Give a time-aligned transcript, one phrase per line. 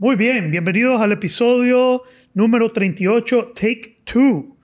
[0.00, 4.56] Muy bien, bienvenidos al episodio número 38, Take Two.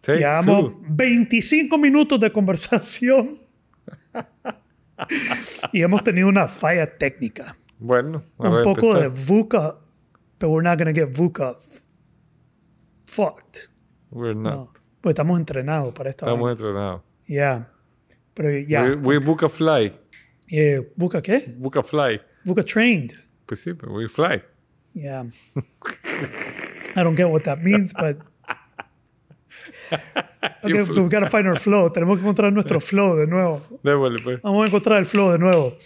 [0.00, 0.82] Take Llevamos two.
[0.88, 3.40] 25 minutos de conversación
[5.72, 7.56] y hemos tenido una falla técnica.
[7.80, 9.34] Bueno, a Un ver, poco de empezar.
[9.34, 9.78] VUCA,
[10.38, 11.56] pero we're not gonna get VUCA
[13.06, 13.68] fucked.
[14.12, 14.52] We're not.
[14.52, 17.02] No, porque estamos entrenados para esta Estamos entrenados.
[17.26, 17.68] Yeah.
[18.32, 18.84] Pero ya.
[18.84, 19.92] We, we book a fly.
[20.46, 21.52] Eh, ¿VUCA qué?
[21.58, 22.20] Book a fly.
[22.44, 23.12] VUCA trained.
[23.46, 24.40] Pues sí, we fly.
[24.94, 25.24] Yeah.
[26.96, 28.18] I don't get what that means, but.
[30.64, 31.88] Okay, we gotta find our flow.
[31.88, 33.60] Tenemos que encontrar nuestro flow de nuevo.
[33.82, 34.42] Démosle, pues.
[34.42, 35.76] Vamos a encontrar el flow de nuevo.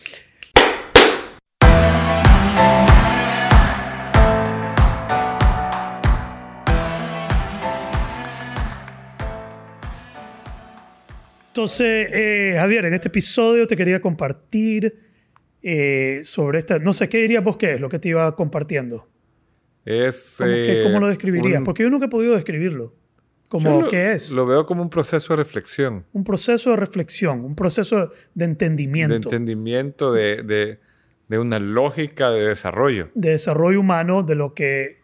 [11.48, 15.05] Entonces, eh, Javier, en este episodio te quería compartir
[15.69, 16.79] eh, sobre esta.
[16.79, 19.09] No sé, ¿qué dirías vos que es lo que te iba compartiendo?
[19.84, 20.37] Es.
[20.39, 21.59] ¿Cómo, eh, cómo lo describirías?
[21.59, 22.95] un- Porque yo nunca he podido describirlo.
[23.48, 24.31] Como, lo- ¿qué es?
[24.33, 29.12] Lo veo como un proceso de reflexión, un proceso de reflexión, un proceso de entendimiento,
[29.31, 30.78] de entendimiento, de, de,
[31.28, 33.09] de una lógica de desarrollo.
[33.14, 34.98] de desarrollo humano, de lo que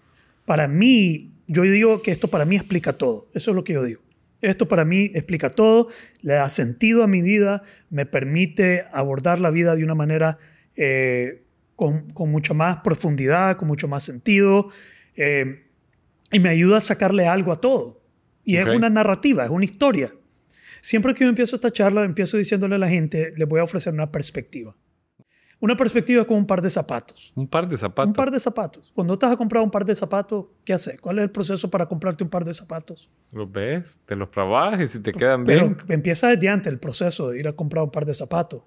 [0.45, 3.29] para mí, yo digo que esto para mí explica todo.
[3.35, 4.01] Eso es lo que yo digo.
[4.41, 5.87] Esto para mí explica todo,
[6.23, 10.39] le da sentido a mi vida, me permite abordar la vida de una manera
[10.77, 11.43] eh,
[11.77, 14.69] con, con mucha más profundidad, con mucho más sentido,
[15.17, 15.67] eh,
[16.31, 18.01] y me ayuda a sacarle algo a todo.
[18.45, 18.69] Y Ok.
[18.69, 20.13] es una narrativa, es una historia.
[20.81, 23.93] Siempre que yo empiezo esta charla, empiezo diciéndole a la gente, les voy a ofrecer
[23.93, 24.75] una perspectiva.
[25.61, 27.33] Una perspectiva como un par de zapatos.
[27.37, 28.09] Un par de zapatos.
[28.09, 28.91] Un par de zapatos.
[28.93, 31.01] Cuando estás a comprar un par de zapatos, ¿qué haces?
[31.01, 33.09] ¿Cuál es el proceso para comprarte un par de zapatos?
[33.31, 36.81] Los ves, te los probas y si te quedan Pero bien, empieza desde antes el
[36.81, 38.63] proceso de ir a comprar un par de zapatos.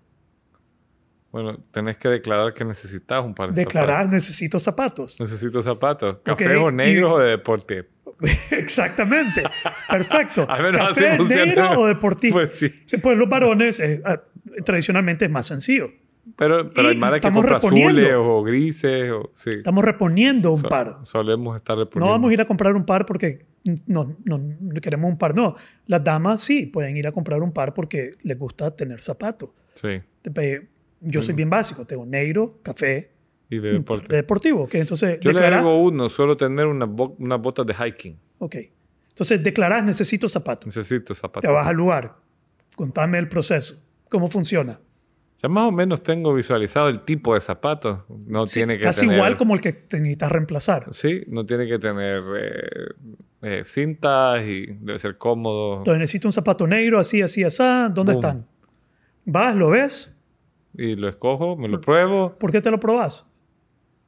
[1.36, 5.16] Bueno, tenés que declarar que necesitas un par de Declarar, necesito zapatos.
[5.16, 5.20] zapatos.
[5.20, 6.16] Necesito zapatos.
[6.16, 7.90] Ok, Café o y- negros o de deporte.
[8.52, 9.44] Exactamente.
[9.90, 10.46] Perfecto.
[10.50, 11.46] Al menos así ¿Café funciona.
[11.46, 12.36] negro o deportivo?
[12.36, 12.70] Pues sí.
[13.04, 14.22] Pues los varones eh, ah,
[14.64, 15.90] tradicionalmente es más sencillo.
[16.38, 18.00] Pero, pero Y hay maras que compra reponiendo.
[18.02, 19.12] azules o grises.
[19.12, 19.50] O, sí.
[19.50, 21.00] Estamos reponiendo un So- par.
[21.04, 22.06] Solemos estar reponiendo.
[22.06, 23.46] No vamos a ir a comprar un par porque
[23.88, 25.36] no, no, no queremos un par.
[25.36, 25.54] No,
[25.88, 29.50] las damas sí pueden ir a comprar un par porque les gusta tener zapatos.
[29.74, 30.02] Sí.
[31.06, 33.12] Te- Yo soy bien básico, tengo negro, café,
[33.50, 34.08] Y de deporte.
[34.10, 34.68] de deportivo.
[34.68, 36.10] que Entonces, Yo le agrego uno.
[36.10, 38.18] Suelo tener una bo- unas botas de hiking.
[38.40, 38.56] Ok.
[39.10, 40.66] Entonces, declarás, necesito zapatos.
[40.66, 41.52] Necesito Te zapatos.
[41.54, 42.16] vas al lugar.
[42.76, 43.82] Contame el proceso.
[44.10, 44.80] ¿Cómo funciona?
[45.42, 48.02] Ya más o menos tengo visualizado el tipo de zapatos.
[48.28, 49.16] No tiene que Casi tener...
[49.18, 50.88] igual como el que te necesitas reemplazar.
[50.94, 52.88] Sí, no tiene que tener eh,
[53.42, 55.78] eh, cintas y debe ser cómodo.
[55.78, 57.62] Entonces, necesito un zapato negro, así, así, así.
[57.94, 58.16] ¿Dónde Boom.
[58.16, 58.48] están?
[59.26, 60.15] Vas, lo ves.
[60.78, 63.26] Y lo escojo, me lo pruebo ¿Por qué te lo probas?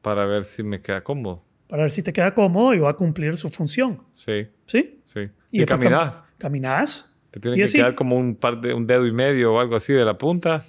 [0.01, 1.43] para ver si me queda cómodo.
[1.67, 4.03] Para ver si te queda cómodo y va a cumplir su función.
[4.13, 5.01] Sí, ¿Sí?
[5.03, 5.27] sí.
[5.51, 6.23] Y, cam- caminas.
[6.37, 7.17] Caminás.
[7.31, 9.59] Te tiene y que así, quedar como un, par de, un dedo y medio o
[9.59, 10.63] algo así de la punta.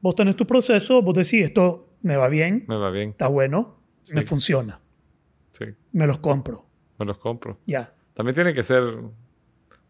[0.00, 3.10] Vos tenés tu proceso, vos decís, esto me va bien, Me va bien.
[3.10, 3.78] está bueno,
[4.12, 4.80] me funciona,
[5.50, 6.66] Sí, me los compro.
[6.98, 7.58] me los compro.
[7.66, 7.94] Ya.
[8.14, 8.82] También tiene que ser...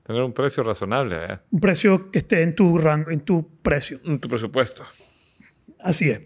[0.04, 1.38] Tener un precio razonable, ¿eh?
[1.52, 4.00] Un precio que esté en tu rango, en tu precio.
[4.04, 4.82] En tu presupuesto.
[5.82, 6.20] Así es.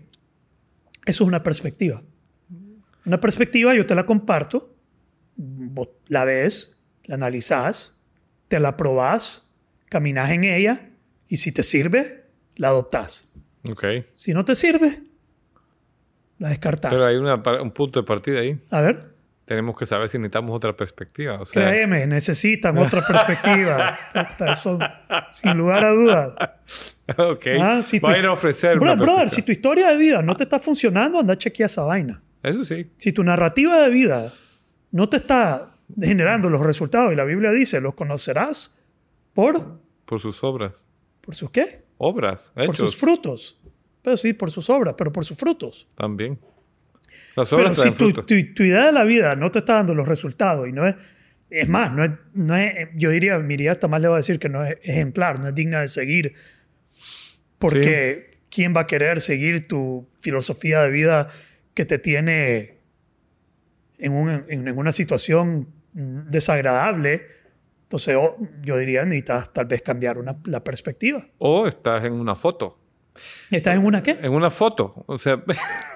[1.07, 2.03] Eso es una perspectiva.
[3.05, 4.75] Una perspectiva yo te la comparto,
[5.37, 8.01] vos la ves, la analizás,
[8.49, 9.49] te la probás,
[9.89, 10.91] caminas en ella
[11.29, 12.25] y si te sirve,
[12.57, 13.33] la adoptás.
[13.69, 13.85] Ok.
[14.15, 15.03] Si no te sirve,
[16.39, 16.93] la descartás.
[16.93, 18.57] Pero hay una un punto de partida ahí.
[18.71, 19.16] A ver,
[19.47, 21.41] Tenemos que saber si necesitamos otra perspectiva.
[21.41, 23.97] O sea, créeme, necesitan otra perspectiva.
[24.51, 24.79] Eso,
[25.33, 26.33] sin lugar a dudas.
[27.17, 27.47] ok.
[27.61, 30.21] Ah, si tu- Va a ir a ofrecer Bro- brother, si tu historia de vida
[30.21, 32.21] no te está funcionando, anda a chequear esa vaina.
[32.43, 32.91] Eso sí.
[32.97, 34.33] Si tu narrativa de vida
[34.91, 35.71] no te está
[36.01, 38.77] generando los resultados, y la Biblia dice, los conocerás
[39.33, 40.85] por, Por sus obras.
[41.21, 41.85] ¿por sus qué?
[41.99, 42.53] Obras.
[42.55, 43.61] Por sus frutos.
[44.03, 45.89] Pero sí, por sus obras, pero por sus frutos.
[45.95, 46.39] También.
[47.37, 50.07] Las Pero si tu, tu- tu idea de la vida no te está dando los
[50.09, 50.95] resultados y no es...
[51.49, 54.41] Es más, no es, no es, yo diría, Miriam hasta más le va a decir
[54.41, 56.35] que no es ejemplar, no es digna de seguir.
[57.59, 61.29] Porque ¿quién va a querer seguir tu filosofía de vida
[61.75, 62.79] que te tiene
[63.99, 67.23] en, un- en- en una situación desagradable?
[67.85, 71.27] Entonces o- yo diría, necesitas tal vez cambiar una- la perspectiva.
[71.39, 72.79] O estás en una foto.
[73.51, 74.17] ¿Estás en una qué?
[74.21, 75.05] En una foto.
[75.07, 75.43] O sea,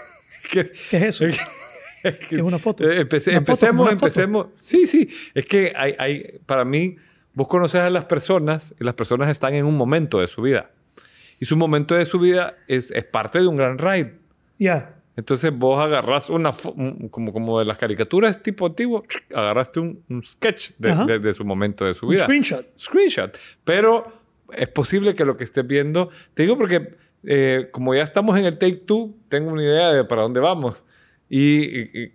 [0.51, 1.25] que, ¿Qué es eso?
[2.03, 2.89] ¿Qué es una foto?
[2.91, 3.93] Eh, empece- Una foto, empecemos, foto.
[3.93, 4.47] empecemos.
[4.63, 5.09] Sí, sí.
[5.35, 6.95] Es que hay, hay, para mí,
[7.35, 10.71] vos conoces a las personas y las personas están en un momento de su vida.
[11.41, 14.15] Y su momento de su vida es, es parte de un gran ride.
[14.59, 14.97] Ya.
[15.17, 19.05] Entonces vos agarrás una, un- como, como de las caricaturas tipo antiguo,
[19.35, 22.25] agarraste un, un sketch de, de- de su momento de su Un vida.
[22.25, 22.67] screenshot.
[22.79, 23.37] Screenshot.
[23.65, 24.11] Pero
[24.53, 26.95] es posible que lo que estés viendo, te digo porque
[27.25, 30.85] eh, como ya estamos en el Take Two, tengo una idea de para dónde vamos.
[31.29, 32.13] Y, y- y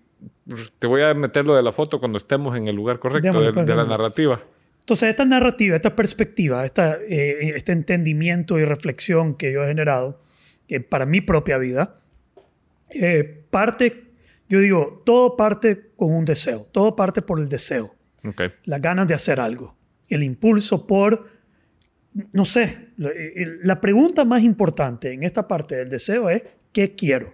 [0.79, 3.47] te voy a meter lo de la foto cuando estemos en el lugar correcto Démosle,
[3.47, 4.41] de, pues, de la narrativa.
[4.79, 10.19] Entonces, esta narrativa, esta perspectiva, esta, eh, este entendimiento y reflexión que yo he generado
[10.67, 11.95] eh, para mi propia vida,
[12.91, 14.03] eh, parte,
[14.49, 17.95] yo digo, todo parte con un deseo, todo parte por el deseo,
[18.27, 18.41] Ok.
[18.65, 19.75] las ganas de hacer algo,
[20.09, 21.27] el impulso por,
[22.31, 26.93] no sé, la, eh, la pregunta más importante en esta parte del deseo es, ¿qué
[26.93, 27.33] quiero?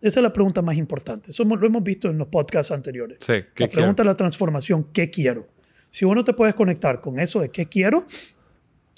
[0.00, 1.30] Esa es la pregunta más importante.
[1.30, 3.18] Eso lo hemos visto en los podcasts anteriores.
[3.20, 5.48] Sí, ¿qué la pregunta de la transformación, ¿qué quiero?
[5.90, 8.06] Si vos no te puedes conectar con eso de qué quiero,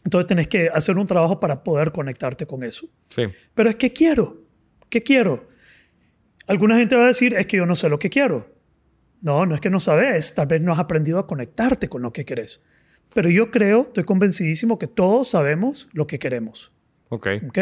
[0.05, 2.89] entonces tenés que hacer un trabajo para poder conectarte con eso.
[3.09, 3.23] Sí.
[3.55, 4.43] Pero es que quiero.
[4.89, 5.49] ¿Qué quiero?
[6.47, 8.53] Alguna gente va a decir, es que yo no sé lo que quiero.
[9.23, 12.13] No, no es que no sabes, tal vez no has aprendido a conectarte con lo
[12.13, 12.61] que querés.
[13.15, 16.73] Pero yo creo, estoy convencidísimo que todos sabemos lo que queremos.
[17.09, 17.27] Ok.
[17.49, 17.59] ¿Ok?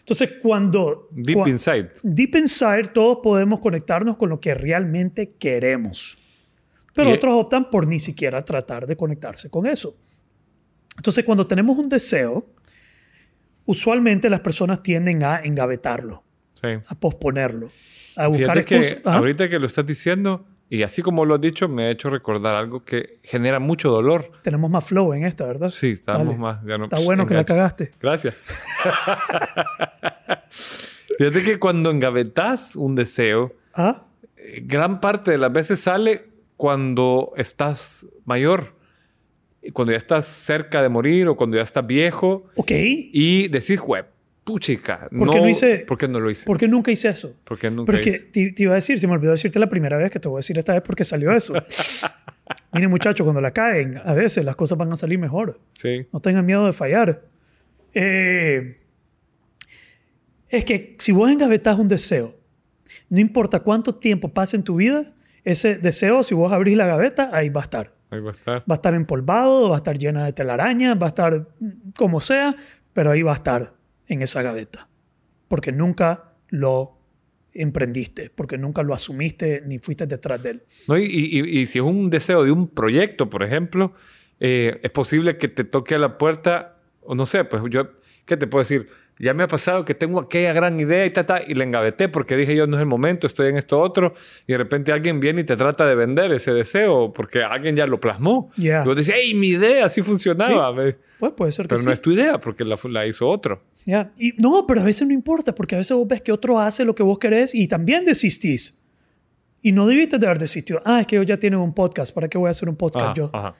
[0.00, 1.08] Entonces, cuando...
[1.12, 1.90] Deep cua- inside.
[2.02, 6.18] Deep inside, todos podemos conectarnos con lo que realmente queremos.
[6.94, 9.96] Pero Y- otros optan por ni siquiera tratar de conectarse con eso.
[10.96, 12.46] Entonces, cuando tenemos un deseo,
[13.66, 16.22] usualmente las personas tienden a engavetarlo,
[16.54, 16.68] Sí.
[16.86, 17.70] a posponerlo,
[18.16, 21.68] a buscar Fíjate que ahorita que lo estás diciendo, y así como lo has dicho,
[21.68, 24.30] me ha hecho recordar algo que genera mucho dolor.
[24.42, 25.68] Tenemos más flow en esta, ¿verdad?
[25.70, 26.64] Sí, estamos más.
[26.66, 27.92] ya no- Está bueno que la cagaste.
[28.00, 28.36] Gracias.
[31.18, 34.02] Fíjate que cuando engavetas un deseo, ¿Ah?
[34.62, 36.26] gran parte de las veces sale
[36.56, 38.74] cuando estás mayor,
[39.72, 42.70] cuando ya estás cerca de morir o cuando ya estás viejo Ok.
[42.72, 44.04] y decís, güey,
[44.44, 46.44] puchica, ¿Por qué no hice- ¿Por qué no lo hice?
[46.46, 47.34] ¿Por qué nunca hice eso?
[47.44, 48.18] ¿Por qué nunca Pero es que hice?
[48.30, 50.36] te, te iba a decir, se me olvidó decirte la primera vez que te voy
[50.36, 51.54] a decir esta vez porque salió eso.
[52.72, 55.60] Miren, muchachos, cuando la caen, a veces las cosas van a salir mejor.
[55.72, 57.22] Sí, No tengan miedo de fallar.
[57.94, 58.76] Eh,
[60.48, 62.34] es que si vos engavetás un deseo,
[63.08, 65.14] no importa cuánto tiempo pase en tu vida,
[65.44, 67.94] ese deseo, si vos abrís la gaveta, ahí va a estar.
[68.10, 68.58] ahí va a estar.
[68.60, 71.48] Va a estar empolvado, va a estar llena de telarañas, va a estar
[71.96, 72.56] como sea,
[72.92, 73.72] pero ahí va a estar
[74.08, 74.88] en esa gaveta.
[75.48, 76.98] Porque nunca lo
[77.52, 80.62] emprendiste, porque nunca lo asumiste ni fuiste detrás de él.
[80.88, 80.98] ¿No?
[80.98, 83.94] Y, y- si es un deseo de un proyecto, por ejemplo,
[84.40, 87.92] eh, es posible que te toque a la puerta, o no sé, pues yo,
[88.24, 88.88] ¿qué te puedo decir?
[89.18, 92.08] Ya me ha pasado que tengo aquella gran idea y, ta, ta, y la engaveté
[92.08, 94.14] porque dije yo no es el momento, estoy en esto otro,
[94.46, 97.86] y de repente alguien viene y te trata de vender ese deseo porque alguien ya
[97.86, 98.50] lo plasmó.
[98.56, 98.82] Ya.
[98.82, 100.72] Y vos decís, hey, mi idea así funcionaba.
[100.72, 101.92] Me- Pues puede ser que Pero no sí.
[101.94, 103.62] es tu idea porque la, la hizo otro.
[103.86, 104.10] Ya.
[104.18, 106.84] Y, no, pero a veces no importa, porque a veces vos ves que otro hace
[106.84, 108.80] lo que vos querés y también desistís.
[109.62, 110.80] Y no debiste de haber desistido.
[110.84, 112.12] Ah, es que ellos ya tienen un podcast.
[112.14, 113.30] ¿Para qué voy a hacer un podcast Ajá, yo?
[113.32, 113.54] ajá.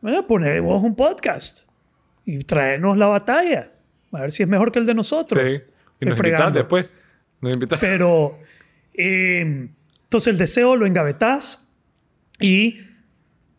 [0.00, 1.62] Voy a poner vos un podcast
[2.24, 3.72] y traernos la batalla.
[4.12, 5.40] A ver si es mejor que el de nosotros.
[5.40, 5.62] Sí.
[6.00, 6.92] Y nos invitas después.
[7.40, 7.78] Nos invitas.
[7.78, 8.38] Pero,
[8.94, 9.68] eh,
[10.04, 11.70] entonces el deseo lo engavetás
[12.40, 12.78] y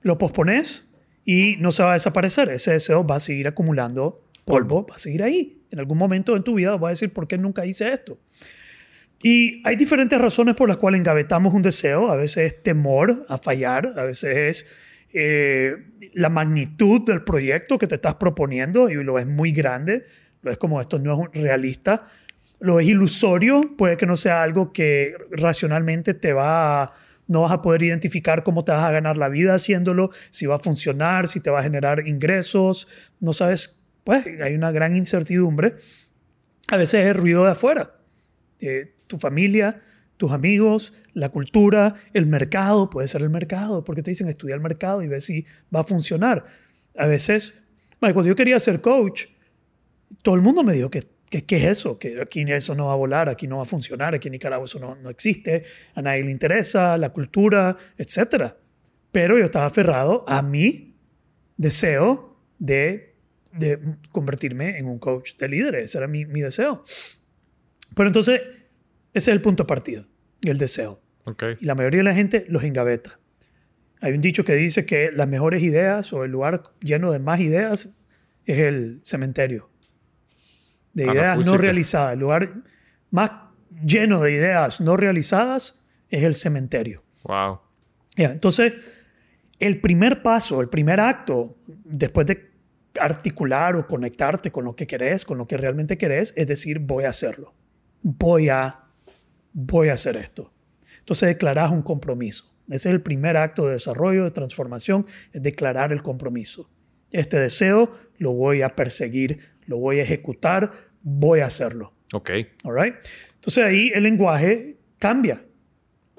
[0.01, 0.89] lo pospones
[1.25, 2.49] y no se va a desaparecer.
[2.49, 5.61] Ese deseo va a seguir acumulando polvo, va a seguir ahí.
[5.71, 8.17] En algún momento en tu vida vas a decir, ¿por qué nunca hice esto?
[9.21, 12.09] Y hay diferentes razones por las cuales engavetamos un deseo.
[12.11, 14.65] A veces es temor a fallar, a veces es
[15.13, 15.75] eh,
[16.13, 20.06] la magnitud del proyecto que te estás proponiendo y lo ves muy grande,
[20.41, 22.07] lo ves como esto no es realista,
[22.59, 26.93] lo ves ilusorio, puede que no sea algo que racionalmente te va a,
[27.27, 30.55] no vas a poder identificar cómo te vas a ganar la vida haciéndolo, si va
[30.55, 32.87] a funcionar, si te va a generar ingresos,
[33.19, 35.75] no sabes, pues hay una gran incertidumbre.
[36.69, 37.99] A veces es ruido de afuera
[38.61, 39.81] eh, tu familia,
[40.17, 44.61] tus amigos, la cultura, el mercado, puede ser el mercado, porque te dicen estudia el
[44.61, 46.45] mercado y ve si va a funcionar.
[46.97, 47.55] A veces,
[47.99, 49.27] cuando yo quería ser coach,
[50.21, 51.99] todo el mundo me dijo que, que ¿qué es eso?
[51.99, 54.66] Que aquí eso no va a volar, aquí no va a funcionar, aquí en Nicaragua
[54.66, 55.63] eso no, no existe,
[55.95, 58.54] a nadie le interesa, la cultura, etc.
[59.11, 60.95] Pero yo estaba aferrado a mi
[61.57, 63.16] deseo de,
[63.54, 63.80] de
[64.11, 66.83] convertirme en un coach de líderes, ese era mi, mi deseo.
[67.95, 68.42] Pero entonces,
[69.13, 70.07] ese es el punto de partida,
[70.42, 71.01] el deseo.
[71.25, 71.44] Ok.
[71.59, 73.19] Y la mayoría de la gente los engaveta.
[74.01, 77.39] Hay un dicho que dice que las mejores ideas o el lugar lleno de más
[77.42, 77.92] ideas
[78.45, 79.69] es el cementerio.
[80.93, 81.57] De Ah, no, ideas no puchica.
[81.61, 82.13] realizadas.
[82.13, 82.53] El lugar
[83.11, 83.31] más
[83.83, 85.79] lleno de ideas no realizadas
[86.09, 87.03] es el cementerio.
[87.23, 87.59] Wow.
[88.15, 88.73] Ya, entonces,
[89.59, 91.55] el primer paso, el primer acto,
[91.85, 92.49] después de
[92.99, 97.03] articular o conectarte con lo que querés, con lo que realmente querés, es decir, voy
[97.05, 97.53] a hacerlo.
[98.01, 98.79] Voy a
[99.53, 100.53] voy a hacer esto.
[100.99, 102.53] Entonces declaras un compromiso.
[102.67, 106.69] Ese es el primer acto de desarrollo, de transformación, es declarar el compromiso.
[107.11, 109.39] Este deseo lo voy a perseguir,
[109.69, 110.71] lo voy a ejecutar,
[111.02, 111.94] voy a hacerlo.
[112.14, 112.31] Ok.
[112.64, 112.95] All right?
[113.35, 115.45] Entonces ahí el lenguaje cambia.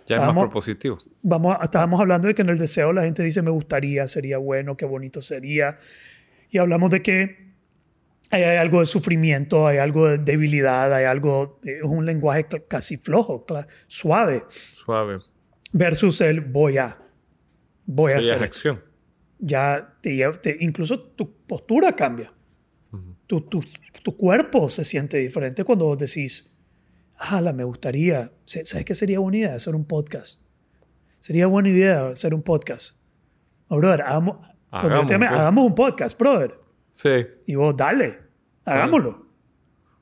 [0.07, 0.99] Ya es más propositivo.
[1.23, 4.76] Vamos, estábamos hablando de que en el deseo la gente dice me gustaría, sería bueno,
[4.76, 5.78] qué bonito sería.
[6.49, 7.50] Y hablamos de que
[8.30, 12.97] hay, hay algo de sufrimiento, hay algo de debilidad, hay algo, es un lenguaje casi
[12.97, 13.45] flojo,
[13.88, 15.19] suave, Suave.
[15.73, 16.99] versus el voy a,
[17.87, 18.83] voy a hacer acción.
[19.38, 22.33] Ya te, te- incluso tu postura cambia.
[23.30, 23.60] Tu, tu,
[24.02, 26.52] tu cuerpo se siente diferente cuando vos decís,
[27.16, 29.54] ah, me gustaría, ¿sabes qué sería buena idea?
[29.54, 30.40] Hacer un podcast.
[31.20, 32.96] Sería buena idea hacer un podcast.
[33.68, 34.38] Oh, brother, hagamos,
[34.72, 35.22] Hagamos, pues.
[35.30, 36.58] hagamos un podcast, brother.
[36.90, 37.25] Sí.
[37.46, 38.18] Y vos, dale,
[38.64, 39.28] hagámoslo.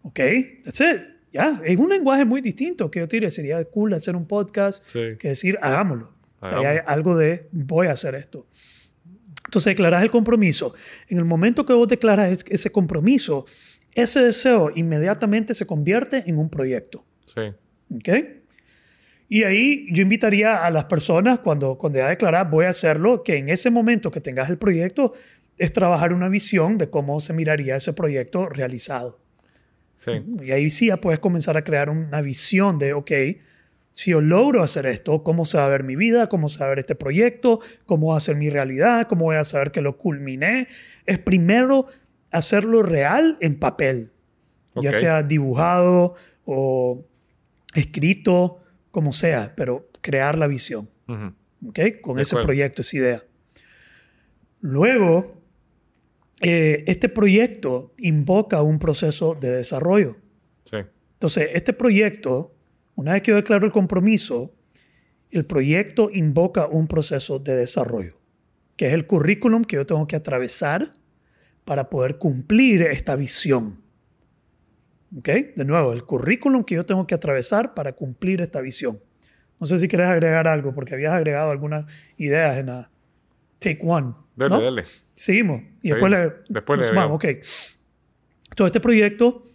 [0.04, 0.20] ¿Ok?
[0.64, 1.02] That's it.
[1.30, 5.18] Ya, es un lenguaje muy distinto que yo te sería cool hacer un podcast Sí.
[5.18, 6.14] que decir, hagámoslo.
[6.40, 6.64] Hagamos.
[6.64, 8.46] hay algo de, voy a hacer esto.
[9.48, 10.74] Entonces declaras el compromiso.
[11.08, 13.46] En el momento que vos declaras es- ese compromiso,
[13.94, 17.02] ese deseo inmediatamente se convierte en un proyecto.
[17.24, 17.40] Sí.
[17.94, 18.08] ¿Ok?
[19.30, 23.36] Y ahí yo invitaría a las personas, cuando, cuando ya declaras voy a hacerlo, que
[23.36, 25.14] en ese momento que tengas el proyecto,
[25.56, 29.18] es trabajar una visión de cómo se miraría ese proyecto realizado.
[29.94, 30.12] Sí.
[30.42, 33.10] Y ahí sí ya puedes comenzar a crear una visión de, ok,
[33.92, 36.28] si yo logro hacer esto, ¿cómo se va a ver mi vida?
[36.28, 37.60] ¿Cómo se va a ver este proyecto?
[37.86, 39.08] ¿Cómo va a ser mi realidad?
[39.08, 40.68] ¿Cómo voy a saber que lo culminé?
[41.06, 41.86] Es primero
[42.30, 44.12] hacerlo real en papel,
[44.80, 46.14] ya sea dibujado
[46.44, 47.04] o
[47.74, 50.88] escrito, como sea, pero crear la visión.
[51.66, 51.78] ¿ok?
[52.00, 52.46] Con De ese acuerdo.
[52.46, 53.22] proyecto, esa idea.
[54.60, 55.42] Luego,
[56.40, 60.16] eh, este proyecto invoca un proceso de desarrollo.
[60.64, 60.76] Sí.
[61.14, 62.54] Entonces, este proyecto,
[62.98, 64.52] una vez que yo declaro el compromiso,
[65.30, 68.18] el proyecto invoca un proceso de desarrollo,
[68.76, 70.94] que es el currículum que yo tengo que atravesar
[71.64, 73.80] para poder cumplir esta visión.
[75.16, 75.28] ¿Ok?
[75.54, 79.00] De nuevo, el currículum que yo tengo que atravesar para cumplir esta visión.
[79.60, 81.84] No sé si quieres agregar algo, porque habías agregado algunas
[82.16, 82.90] ideas en la
[83.60, 84.14] Take One.
[84.34, 84.60] Dale, ¿no?
[84.60, 84.82] dale.
[85.14, 85.62] Seguimos.
[85.82, 86.32] Y después le.
[86.48, 87.14] Después le nos vamos.
[87.14, 87.26] Ok.
[88.56, 89.47] Todo este proyecto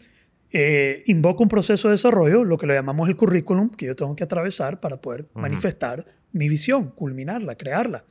[0.56, 4.16] eh, invoca un proceso de desarrollo, lo que le llamamos el currículum, que yo tengo
[4.16, 8.06] que atravesar para poder manifestar mi visión, culminarla, crearla.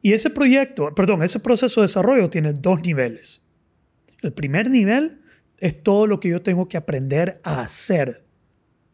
[0.00, 3.42] Y ese proyecto, perdón, ese proceso de desarrollo tiene dos niveles.
[4.22, 5.20] El primer nivel
[5.58, 8.24] es todo lo que yo tengo que aprender a hacer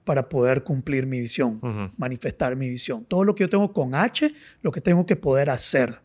[0.05, 1.61] para poder cumplir mi visión,
[1.99, 3.05] manifestar mi visión.
[3.05, 4.33] Todo lo que yo tengo con H,
[4.63, 6.01] lo que tengo que poder hacer.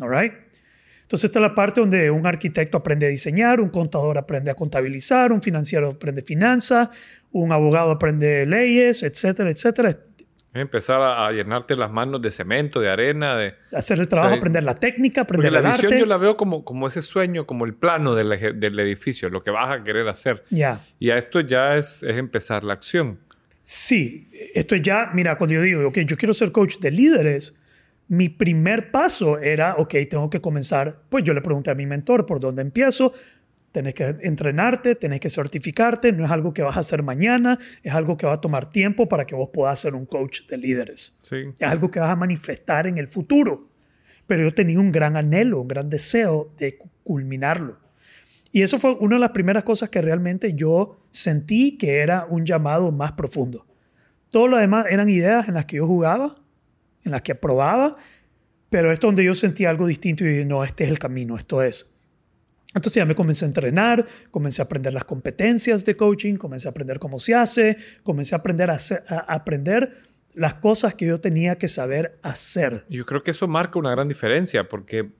[0.00, 0.32] All right?
[1.10, 4.54] Entonces, esta es la parte donde un arquitecto aprende a diseñar, un contador aprende a
[4.54, 6.88] contabilizar, un financiero aprende finanzas,
[7.32, 9.98] un abogado aprende leyes, etcétera, etcétera.
[10.54, 13.54] Empezar a, a llenarte las manos de cemento, de arena, de...
[13.72, 14.38] Hacer el trabajo, Sí.
[14.38, 15.98] aprender la técnica, aprender la el visión arte.
[15.98, 19.50] yo la veo como, como ese sueño, como el plano del, del edificio, lo que
[19.50, 20.44] vas a querer hacer.
[20.50, 20.86] Ya.
[21.00, 23.18] Y a esto ya es, es empezar la acción.
[23.62, 27.56] Sí, esto es ya, mira, cuando yo digo, ok, yo quiero ser coach de líderes,
[28.10, 32.26] mi primer paso era, ok, tengo que comenzar, pues yo le pregunté a mi mentor
[32.26, 33.12] por dónde empiezo,
[33.70, 37.94] tenés que entrenarte, tenés que certificarte, no es algo que vas a hacer mañana, es
[37.94, 41.16] algo que va a tomar tiempo para que vos puedas ser un coach de líderes.
[41.20, 41.36] Sí.
[41.56, 43.68] Es algo que vas a manifestar en el futuro.
[44.26, 47.78] Pero yo tenía un gran anhelo, un gran deseo de cu- culminarlo.
[48.50, 52.44] Y eso fue una de las primeras cosas que realmente yo sentí que era un
[52.44, 53.66] llamado más profundo.
[54.30, 56.34] Todo lo demás eran ideas en las que yo jugaba,
[57.04, 57.96] en las que probaba,
[58.68, 61.62] pero esto donde yo sentí algo distinto y dije, no, este es el camino, esto
[61.62, 61.86] es.
[62.74, 66.70] Entonces ya me comencé a entrenar, comencé a aprender las competencias de coaching, comencé a
[66.70, 69.96] aprender cómo se hace, comencé a aprender a, hacer- aprender
[70.34, 72.84] las cosas que yo tenía que saber hacer.
[72.88, 75.10] Yo creo que eso marca una gran diferencia porque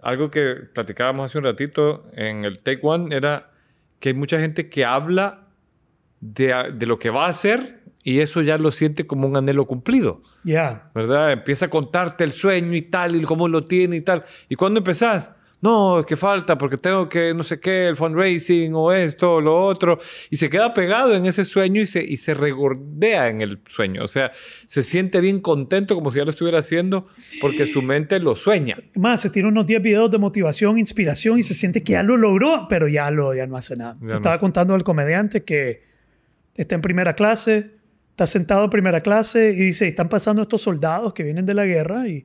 [0.00, 3.50] algo que platicábamos hace un ratito en el Take One era
[3.98, 5.48] que hay mucha gente que habla
[6.20, 9.66] de, de lo que va a hacer y eso ya lo siente como un anhelo
[9.66, 11.32] cumplido, Ya, ¿verdad?
[11.32, 14.22] Empieza a contarte el sueño y tal y cómo lo tiene y tal.
[14.48, 15.32] ¿Y cuando empezás?
[15.62, 19.40] No, es que falta porque tengo que no sé qué, el fundraising o esto o
[19.40, 19.98] lo otro.
[20.28, 24.04] Y se queda pegado en ese sueño y se, y se regordea en el sueño.
[24.04, 24.30] O sea,
[24.66, 27.06] se siente bien contento como si ya lo estuviera haciendo
[27.40, 28.76] porque su mente lo sueña.
[28.94, 32.18] Más, se tira unos 10 videos de motivación, inspiración y se siente que ya lo
[32.18, 33.94] logró, pero ya, lo, ya no hace nada.
[33.94, 34.40] Ya Te no estaba hace.
[34.42, 35.82] contando el comediante que
[36.54, 37.70] está en primera clase,
[38.14, 41.66] está sentado en primera clase y dice, están pasando estos soldados que vienen de la
[41.66, 42.24] guerra y,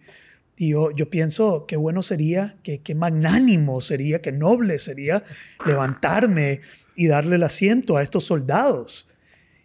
[0.55, 5.23] yo, yo pienso qué bueno sería, qué, qué magnánimo sería, qué noble sería
[5.65, 6.61] levantarme
[6.95, 9.07] y darle el asiento a estos soldados.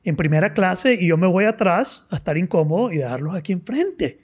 [0.03, 4.24] en primera clase y yo me voy atrás a estar incómodo y dejarlos aquí enfrente.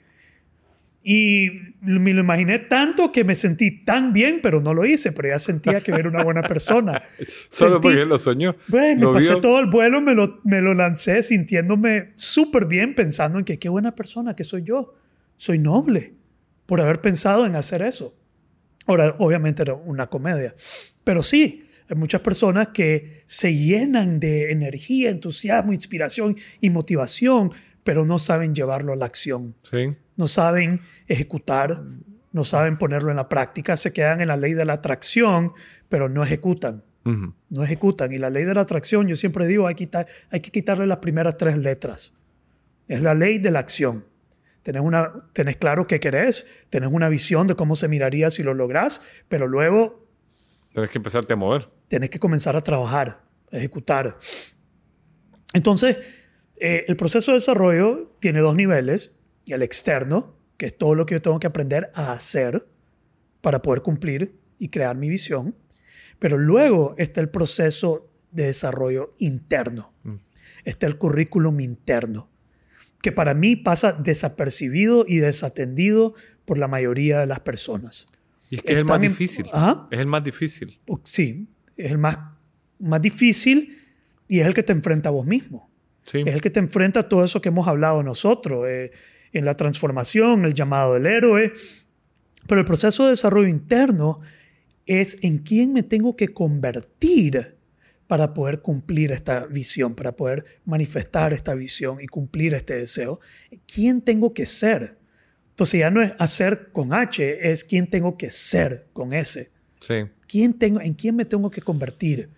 [1.03, 1.49] Y
[1.81, 5.39] me lo imaginé tanto que me sentí tan bien, pero no lo hice, pero ya
[5.39, 7.01] sentía que era una buena persona.
[7.49, 8.55] Solo porque lo soñó.
[8.67, 13.39] Bueno, me pasé todo el vuelo, me lo, me lo lancé sintiéndome súper bien, pensando
[13.39, 14.93] en que qué buena persona que soy yo.
[15.37, 16.13] Soy noble
[16.67, 18.15] por haber pensado en hacer eso.
[18.85, 20.53] Ahora, obviamente era una comedia,
[21.03, 27.51] pero sí, hay muchas personas que se llenan de energía, entusiasmo, inspiración y motivación,
[27.83, 29.55] pero no saben llevarlo a la acción.
[29.63, 29.89] Sí
[30.21, 31.81] no saben ejecutar,
[32.31, 35.53] no saben ponerlo en la práctica, se quedan en la ley de la atracción,
[35.89, 36.83] pero no ejecutan.
[37.03, 38.13] No ejecutan.
[38.13, 40.85] Y la ley de la atracción, yo siempre digo, hay que, quitar, hay que quitarle
[40.85, 42.13] las primeras tres letras.
[42.87, 44.05] Es la ley de la acción.
[44.61, 48.53] Tenés, una, tenés claro qué querés, tenés una visión de cómo se miraría si lo
[48.53, 50.07] lográs, pero luego...
[50.71, 51.67] Tenés que empezarte a mover.
[51.87, 54.19] Tenés que comenzar a trabajar, a ejecutar.
[55.53, 55.97] Entonces,
[56.61, 59.13] eh, el proceso de desarrollo tiene dos niveles
[59.47, 62.65] el externo, que es todo lo que yo tengo que aprender a hacer
[63.41, 65.55] para poder cumplir y crear mi visión.
[66.19, 69.93] Pero luego está el proceso de desarrollo interno.
[70.03, 70.15] Mm.
[70.63, 72.29] Está el currículum interno,
[73.01, 76.13] que para mí pasa desapercibido y desatendido
[76.45, 78.07] por la mayoría de las personas.
[78.51, 79.47] Y es que es el más difícil.
[79.89, 80.79] Es el más difícil.
[81.03, 82.19] Sí, es el más,
[82.77, 83.75] más difícil
[84.27, 85.70] y es el que te enfrenta a vos mismo.
[86.03, 86.23] Sí.
[86.25, 88.65] Es el que te enfrenta a todo eso que hemos hablado nosotros.
[88.67, 88.91] Eh,
[89.33, 91.53] en la transformación, el llamado del héroe.
[92.47, 94.19] Pero el proceso de desarrollo interno
[94.85, 97.55] es en quién me tengo que convertir
[98.07, 103.21] para poder cumplir esta visión, para poder manifestar esta visión y cumplir este deseo.
[103.73, 104.97] ¿Quién tengo que ser?
[105.51, 109.49] Entonces ya no es hacer con H, es quién tengo que ser con S.
[109.79, 109.93] Sí.
[110.27, 112.29] ¿Quién tengo, ¿En quién me tengo que convertir?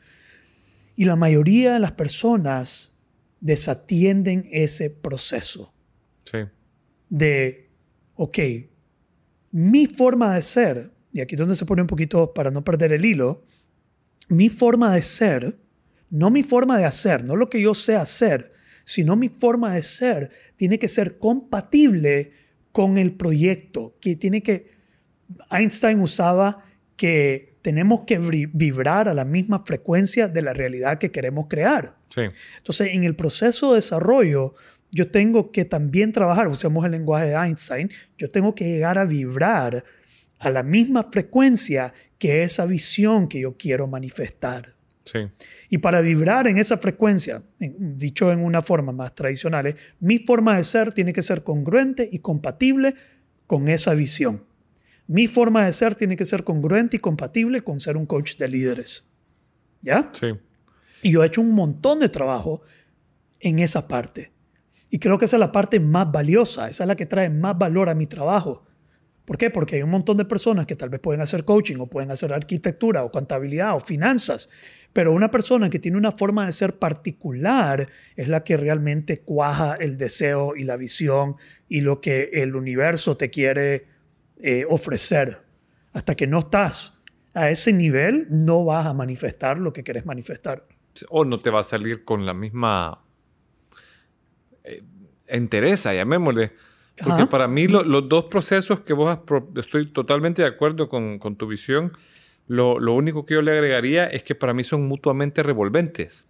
[0.96, 2.92] Y la mayoría de las personas
[3.43, 5.73] desatienden ese proceso.
[6.23, 6.39] Sí
[7.13, 7.69] de,
[8.15, 8.39] ok,
[9.51, 12.91] mi forma de ser, y aquí es donde se pone un poquito para no perder
[12.91, 13.43] el hilo,
[14.29, 15.60] mi forma de ser,
[16.10, 18.53] no mi forma de hacer, no lo que yo sé hacer,
[18.84, 22.32] sino mi forma de ser, tiene que ser compatible
[22.71, 24.71] con el proyecto, que tiene que,
[25.51, 31.47] Einstein usaba que tenemos que vibrar a la misma frecuencia de la realidad que queremos
[31.47, 31.95] crear.
[32.58, 34.54] Entonces, en el proceso de desarrollo,
[34.91, 39.06] yo tengo que también trabajar, usemos el lenguaje de Einstein, yo tengo que llegar a
[39.06, 39.84] vibrar
[40.39, 44.76] a la misma frecuencia que esa visión que yo quiero manifestar.
[45.06, 45.19] Sí.
[45.69, 50.63] Y para vibrar en esa frecuencia, dicho en una forma más tradicional, mi forma de
[50.63, 52.93] ser tiene que ser congruente y compatible
[53.47, 54.43] con esa visión.
[55.13, 58.47] Mi forma de ser tiene que ser congruente y compatible con ser un coach de
[58.47, 59.06] líderes.
[59.80, 60.10] ¿Ya?
[60.12, 60.34] Sí.
[61.04, 62.63] Y yo he hecho un montón de trabajo
[63.39, 64.32] en esa parte.
[64.89, 67.56] Y creo que esa es la parte más valiosa, esa es la que trae más
[67.56, 68.65] valor a mi trabajo.
[69.23, 69.52] ¿Por qué?
[69.52, 72.34] Porque hay un montón de personas que tal vez pueden hacer coaching o pueden hacer
[72.34, 74.49] arquitectura o contabilidad o finanzas,
[74.93, 79.76] pero una persona que tiene una forma de ser particular es la que realmente cuaja
[79.76, 81.36] el deseo y la visión
[81.69, 83.92] y lo que el universo te quiere
[84.43, 85.39] eh, ofrecer.
[85.93, 87.01] Hasta que no estás
[87.34, 90.67] a ese nivel, no vas a manifestar lo que quieres manifestar.
[91.10, 93.06] O no te va a salir con la misma
[94.65, 94.84] eh,
[95.27, 96.51] entereza, llamémosle.
[97.01, 99.19] Porque para mí los dos procesos que vos has,
[99.56, 101.93] estoy totalmente de acuerdo con, con tu visión,
[102.47, 106.27] lo, lo, único que yo le agregaría es que para mí son mutuamente revolventes.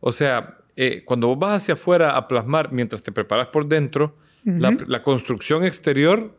[0.00, 4.16] O sea, eh, cuando vos vas hacia afuera a plasmar mientras te preparas por dentro,
[4.44, 6.32] la, la, construcción exterior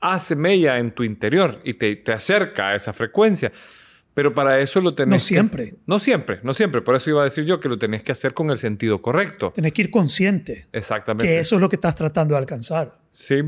[0.00, 3.52] hace mella en tu interior y te, te acerca a esa frecuencia.
[4.18, 5.74] Pero para eso lo tenés No siempre.
[5.86, 6.82] no siempre, no siempre.
[6.82, 9.52] Por eso iba a decir yo que lo tenés que hacer con el sentido correcto.
[9.54, 10.66] Tenés que ir consciente.
[10.72, 11.24] Exactamente.
[11.24, 12.98] Que eso es lo que estás tratando de alcanzar.
[13.12, 13.42] Sí.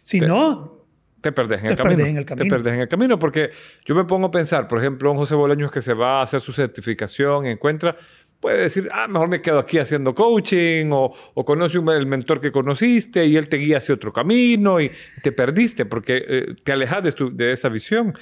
[0.00, 0.80] Si no...
[1.20, 2.04] Te perdés en, el camino.
[2.04, 2.44] en el camino.
[2.44, 3.50] Te perdés en el camino porque
[3.84, 6.40] yo me pongo a pensar, por ejemplo, un José Bolaños que se va a hacer
[6.40, 7.96] su certificación, encuentra,
[8.42, 12.40] puede decir, ah, mejor me quedo aquí haciendo coaching o, o conoce un, el mentor
[12.40, 14.90] que conociste y él te guía hacia otro camino y
[15.22, 18.14] te perdiste porque eh, te alejas de, de, esa visión.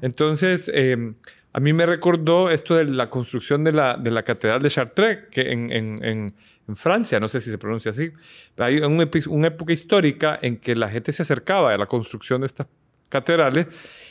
[0.00, 1.12] Entonces, eh,
[1.52, 5.18] a mí me recordó esto de la construcción de la, de la Catedral de Chartres,
[5.30, 6.28] que en, en, en,
[6.74, 8.10] Francia, no sé si se pronuncia así.
[8.58, 12.48] Hay una, una época histórica en que la gente se acercaba a la construcción de
[12.48, 12.66] estas
[13.08, 13.68] catedrales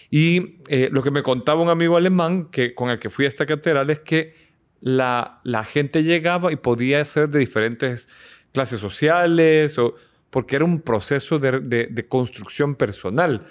[0.09, 3.27] y eh, lo que me contaba un amigo alemán que, con el que fui a
[3.27, 4.44] esta catedral es que
[4.81, 8.07] la, la gente llegaba y podía ser de diferentes
[8.51, 9.95] clases sociales o
[10.29, 13.43] porque era un proceso de, construcción personal.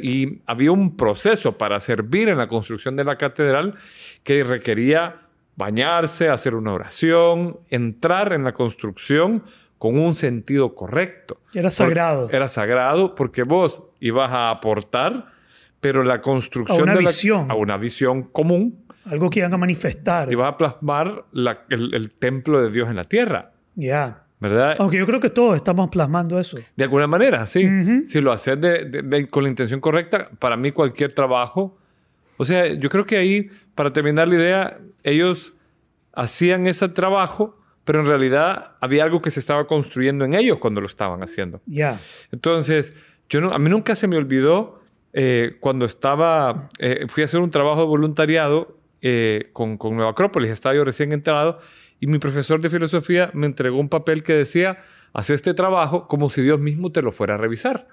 [0.00, 3.74] y había un proceso para servir en la construcción de la catedral
[4.22, 5.22] que requería
[5.56, 9.42] bañarse, hacer una oración, entrar en la construcción
[9.76, 11.40] con un sentido correcto.
[11.52, 12.30] Era sagrado.
[12.30, 15.26] Era sagrado porque vos ibas a aportar,
[15.80, 17.50] pero la construcción A una de la- visión.
[17.50, 20.30] a una visión común Algo que iban a manifestar.
[20.32, 24.24] ibas a plasmar la- el, el templo de Dios en la tierra, Ya.
[24.40, 24.76] ¿verdad?
[24.78, 26.58] Aunque yo creo que todos estamos plasmando eso.
[26.76, 27.68] De alguna manera, sí.
[28.06, 31.76] Si lo haces de- de- de- con la intención correcta, para mí cualquier trabajo.
[32.38, 35.52] O sea, yo creo que ahí, para terminar la idea, ellos
[36.12, 40.80] hacían ese trabajo, pero en realidad había algo que se estaba construyendo en ellos cuando
[40.80, 41.60] lo estaban haciendo.
[41.66, 41.98] Ya.
[42.32, 42.94] Entonces,
[43.28, 44.80] yo no, a mí nunca se me olvidó
[45.12, 50.10] eh, cuando estaba, eh, fui a hacer un trabajo de voluntariado eh, con, con Nueva
[50.12, 51.58] Acrópolis, estaba yo recién entrado,
[52.00, 54.78] y mi profesor de filosofía me entregó un papel que decía,
[55.12, 57.88] haz este trabajo como si Dios mismo te lo fuera a revisar.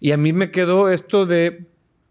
[0.00, 1.66] Y a mí me quedó esto de,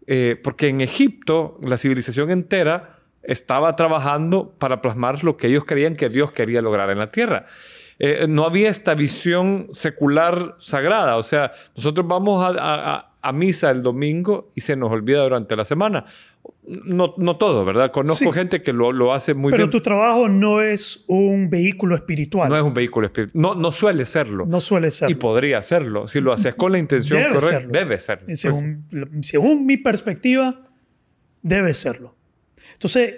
[0.06, 5.96] eh, porque en Egipto la civilización entera estaba trabajando para plasmar lo que ellos creían
[5.96, 7.46] que Dios quería lograr en la tierra.
[7.98, 13.32] Eh, no había esta visión secular sagrada, o sea, nosotros vamos a, a- a- a
[13.32, 16.04] misa el domingo y se nos olvida durante la semana.
[16.66, 17.90] No, no todo, ¿verdad?
[17.92, 18.32] Conozco Sí.
[18.32, 19.70] gente que lo, lo hace muy Pero bien.
[19.70, 22.48] tu trabajo no es un vehículo espiritual.
[22.50, 23.40] No No, es un vehículo espiritual.
[23.40, 24.46] No, no suele serlo.
[24.60, 25.10] suele ser.
[25.10, 26.06] Y podría serlo.
[26.08, 27.72] Si lo haces con la intención Debe correcta, serlo.
[27.72, 28.24] debe ser.
[28.26, 28.84] Pues, Según,
[29.22, 30.68] según mi perspectiva,
[31.40, 32.14] debe serlo.
[32.74, 33.14] Entonces,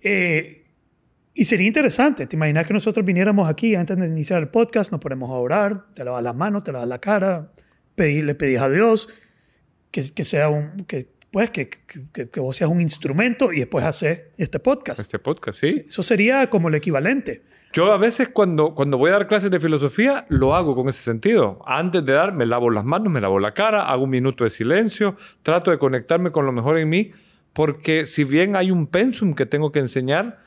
[0.00, 0.64] eh,
[1.34, 2.26] y sería interesante.
[2.26, 5.92] ¿Te imaginas que nosotros viniéramos aquí antes de iniciar el podcast, nos ponemos a orar,
[5.92, 7.52] te lavas las manos, te lavas la cara,
[7.96, 9.10] le pedís a Dios
[9.90, 13.84] que, que sea un, que, pues, que, que, que vos seas un instrumento y después
[13.84, 14.98] haces este podcast.
[15.00, 15.84] este podcast, sí.
[15.86, 17.42] Eso sería como el equivalente.
[17.72, 21.02] Yo a veces cuando, cuando voy a dar clases de filosofía lo hago con ese
[21.02, 21.60] sentido.
[21.66, 24.50] Antes de dar me lavo las manos, me lavo la cara, hago un minuto de
[24.50, 27.12] silencio, trato de conectarme con lo mejor en mí,
[27.52, 30.38] porque si bien hay un pensum que tengo que enseñar,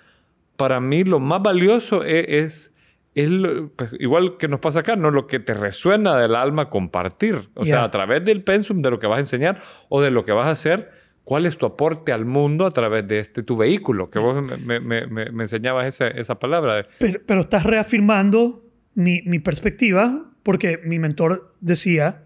[0.55, 2.70] para mí lo más valioso e- es,
[3.15, 6.69] es, lo- pues, igual que nos pasa acá, no lo que te resuena del alma
[6.69, 7.49] compartir.
[7.55, 7.75] O Ya.
[7.75, 10.31] sea, a través del pensum de lo que vas a enseñar o de lo que
[10.31, 10.91] vas a hacer,
[11.23, 14.79] cuál es tu aporte al mundo a través de este tu vehículo, que vos me,
[14.79, 16.87] me- me- me enseñabas esa, esa palabra.
[16.99, 18.63] Pero, pero estás reafirmando
[18.95, 22.25] mi, mi perspectiva porque mi mentor decía,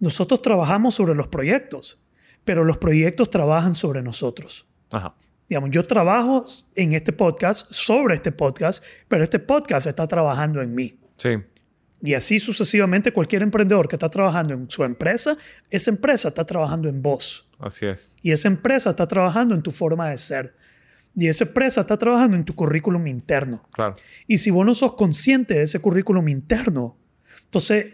[0.00, 1.98] nosotros trabajamos sobre los proyectos,
[2.44, 4.66] pero los proyectos trabajan sobre nosotros.
[4.90, 5.14] Ajá.
[5.48, 10.74] Digamos, yo trabajo en este podcast, sobre este podcast, pero este podcast está trabajando en
[10.74, 10.98] mí.
[11.16, 11.36] Sí.
[12.02, 15.36] Y así sucesivamente cualquier emprendedor que está trabajando en su empresa,
[15.70, 17.48] esa empresa está trabajando en vos.
[17.58, 18.10] Así es.
[18.22, 20.54] Y esa empresa está trabajando en tu forma de ser.
[21.14, 23.66] Y esa empresa está trabajando en tu currículum interno.
[23.72, 23.94] Claro.
[24.26, 26.98] Y si vos no sos consciente de ese currículum interno,
[27.44, 27.86] entonces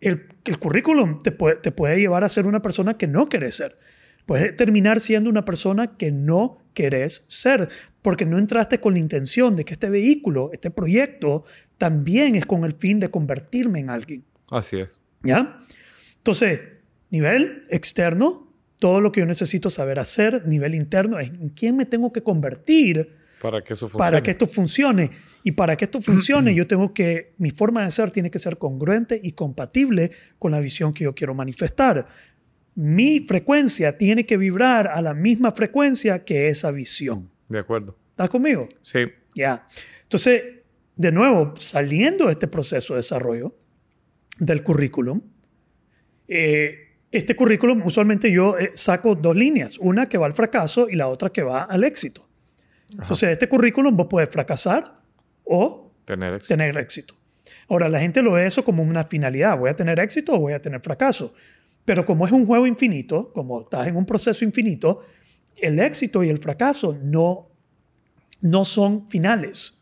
[0.00, 3.56] el, el currículum te puede, te puede llevar a ser una persona que no querés
[3.56, 3.78] ser.
[4.26, 7.70] Puedes terminar siendo una persona que no querés ser,
[8.02, 11.44] porque no entraste con la intención de que este vehículo, este proyecto,
[11.78, 14.24] también es con el fin de convertirme en alguien.
[14.50, 14.90] Así es.
[15.22, 15.58] ¿Ya?
[16.18, 16.60] Entonces,
[17.10, 21.86] nivel externo, todo lo que yo necesito saber hacer, nivel interno, es en quién me
[21.86, 23.08] tengo que convertir
[23.40, 24.10] Para que eso funcione.
[24.10, 25.10] para que esto funcione.
[25.42, 28.58] Y para que esto funcione, yo tengo que, mi forma de ser tiene que ser
[28.58, 32.06] congruente y compatible con la visión que yo quiero manifestar.
[32.76, 37.30] Mi frecuencia tiene que vibrar a la misma frecuencia que esa visión.
[37.48, 37.96] De acuerdo.
[38.10, 38.68] ¿Estás conmigo?
[38.82, 39.00] Sí.
[39.34, 39.66] Ya.
[40.02, 40.42] Entonces,
[40.94, 43.56] de nuevo, saliendo de este proceso de desarrollo
[44.38, 45.20] del currículum,
[46.28, 50.96] eh, este currículum usualmente yo eh, saco dos líneas, una que va al fracaso y
[50.96, 52.28] la otra que va al éxito.
[52.92, 55.00] Entonces, este currículum vos puedes fracasar
[55.44, 56.48] o Tener éxito.
[56.48, 57.14] tener éxito.
[57.68, 59.58] Ahora, la gente lo ve eso como una finalidad.
[59.58, 61.34] ¿Voy a tener éxito o voy a tener fracaso?
[61.86, 65.00] Pero como es un juego infinito, como estás en un proceso infinito,
[65.56, 67.48] el éxito y el fracaso no,
[68.42, 69.78] no son finales,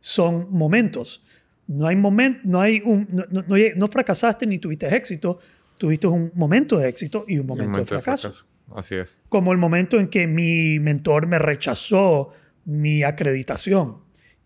[0.00, 1.22] son momentos.
[1.68, 5.38] No hay momento, no hay un, no, no- no fracasaste ni tuviste éxito,
[5.78, 9.20] tuviste un momento de éxito y un Un momento, momento de fracaso Así es.
[9.28, 12.30] como el momento en que mi mentor me rechazó
[12.64, 13.98] mi acreditación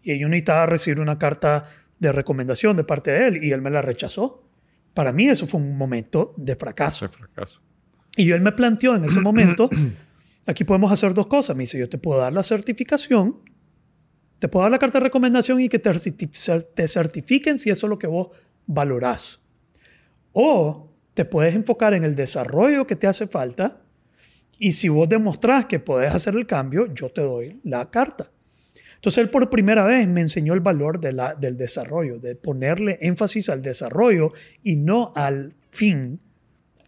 [0.03, 1.65] y yo necesitaba recibir una carta
[1.99, 4.46] de recomendación de parte de él y él me la rechazó.
[4.97, 7.05] Para mí eso fue un momento de fracaso.
[7.05, 7.61] Ese fracaso.
[8.17, 9.69] Y él me planteó en ese momento,
[10.47, 11.55] aquí podemos hacer dos cosas.
[11.55, 13.37] Me dice, yo te puedo dar la certificación,
[14.39, 17.91] te puedo dar la carta de recomendación y que te, te certifiquen si eso es
[17.91, 18.29] lo que vos
[18.67, 19.39] valorás.
[20.33, 23.83] O te puedes enfocar en el desarrollo que te hace falta
[24.59, 28.31] y si vos demostrás que podés hacer el cambio, yo te doy la carta.
[29.07, 32.99] Entonces él por primera vez me enseñó el valor de la, del desarrollo, de ponerle
[33.01, 34.33] énfasis al desarrollo
[34.65, 36.19] y no al fin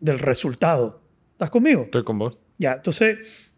[0.00, 1.00] del resultado.
[1.31, 1.83] ¿Estás conmigo?
[1.83, 2.40] Estoy con vos.
[2.59, 3.52] Ya, entonces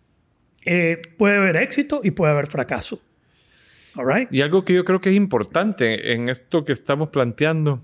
[0.67, 3.01] eh, puede haber éxito y puede haber fracaso.
[3.95, 4.29] All right?
[4.31, 7.81] Y algo que yo creo que es importante en esto que estamos planteando,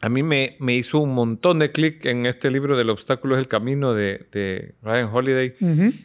[0.00, 3.40] a mí me, me hizo un montón de clic en este libro del obstáculo es
[3.40, 5.56] el camino de, de Ryan Holiday,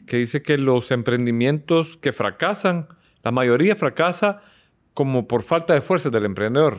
[0.07, 2.87] que dice que los emprendimientos que fracasan,
[3.27, 4.41] la mayoría fracasa
[4.93, 6.77] como por falta de fuerza del emprendedor.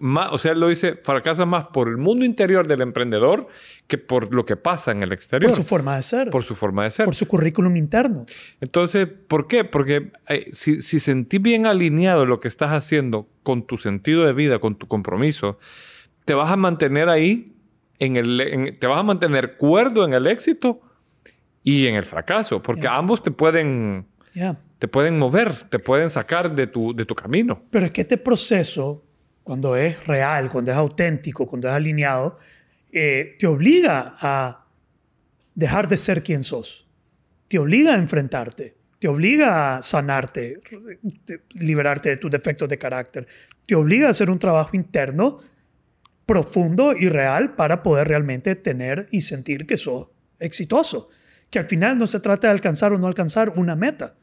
[0.00, 3.46] Más, o sea, él lo dice, fracasa más por el mundo interior del emprendedor
[3.86, 5.48] que por lo que pasa en el exterior.
[5.50, 6.28] Por su forma de ser.
[6.30, 7.04] Por su forma de ser.
[7.06, 8.26] Por su currículum interno.
[8.60, 9.62] Entonces, ¿por qué?
[9.64, 14.32] Porque eh, si, si sentís bien alineado lo que estás haciendo con tu sentido de
[14.34, 15.56] vida, con tu compromiso,
[16.26, 17.54] te vas a mantener ahí,
[18.00, 20.80] en el, en- te vas a mantener cuerdo en el éxito
[21.62, 24.58] y en el fracaso, porque ambos te pueden, Yeah.
[24.78, 27.62] Te pueden mover, te pueden sacar de tu, de tu camino.
[27.70, 29.04] Pero es que este proceso,
[29.42, 32.38] cuando es real, cuando es auténtico, cuando es alineado,
[32.92, 34.66] eh, te obliga a
[35.54, 36.86] dejar de ser quien sos.
[37.48, 38.76] Te obliga a enfrentarte.
[38.98, 40.60] Te obliga a sanarte,
[41.24, 43.26] te- liberarte de tus defectos de carácter.
[43.66, 45.38] Te obliga a hacer un trabajo interno
[46.24, 50.08] profundo y real para poder realmente tener y sentir que sos
[50.40, 51.08] exitoso.
[51.50, 54.14] Que al final no se trata de alcanzar o no alcanzar una meta.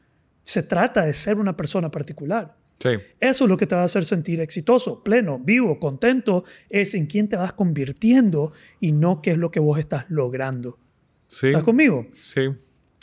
[0.44, 2.56] Se trata de ser una persona particular.
[2.78, 6.94] Sí, Eso es lo que te va a hacer sentir exitoso, pleno, vivo, contento, es
[6.94, 10.78] en quién te vas convirtiendo y no qué es lo que vos estás logrando.
[11.26, 12.06] sí, ¿Estás conmigo?
[12.14, 12.42] sí,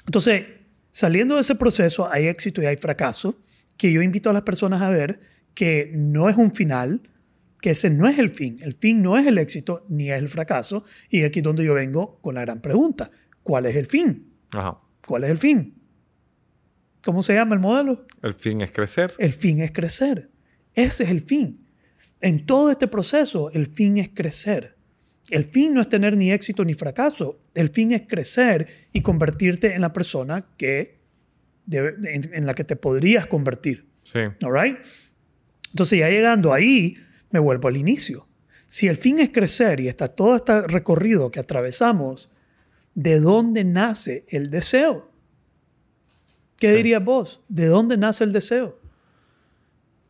[0.06, 0.44] Entonces,
[0.92, 3.36] saliendo de ese proceso hay éxito y hay fracaso,
[3.78, 5.20] que yo invito a las personas a ver
[5.56, 7.02] que no es un final,
[7.62, 8.60] que ese no es el fin.
[8.62, 10.84] El fin no es el éxito ni es el fracaso.
[11.10, 13.10] Y aquí es donde yo vengo con la gran pregunta.
[13.44, 14.34] ¿Cuál es el fin?
[14.52, 14.78] Ajá.
[15.08, 15.81] ¿Cuál es el fin?
[17.04, 18.06] ¿Cómo se llama el modelo?
[18.22, 19.14] El fin es crecer.
[19.18, 20.30] El fin es crecer.
[20.74, 21.66] Ese es el fin.
[22.20, 24.78] En todo este proceso, el fin es crecer.
[25.30, 27.40] El fin no es tener ni éxito ni fracaso.
[27.54, 31.02] El fin es crecer y convertirte en la persona que
[31.72, 33.88] en, en la que te podrías convertir.
[34.04, 34.78] Sí, All right?
[35.72, 36.96] Entonces, ya llegando ahí,
[37.30, 38.28] me vuelvo al inicio.
[38.68, 42.34] Si el fin es crecer y está todo este recorrido que atravesamos,
[42.94, 45.11] ¿de dónde nace el deseo?
[46.62, 47.42] ¿Qué dirías vos?
[47.50, 48.80] ¿De dónde nace el deseo?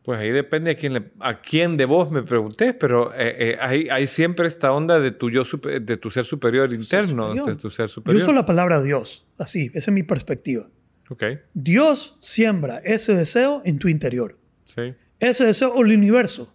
[0.04, 3.56] Pues ahí depende a quién, le- a quién de vos me pregunté, pero eh, eh,
[3.60, 7.46] hay, hay siempre esta onda de tu, yo de tu ser superior interno, superior.
[7.46, 8.20] de tu ser Yo superior.
[8.22, 10.68] uso la palabra Dios, así, esa es mi perspectiva.
[11.08, 11.22] Ok,
[11.54, 14.38] Dios siembra ese deseo en tu interior.
[14.66, 16.52] sí, Ese deseo o el universo.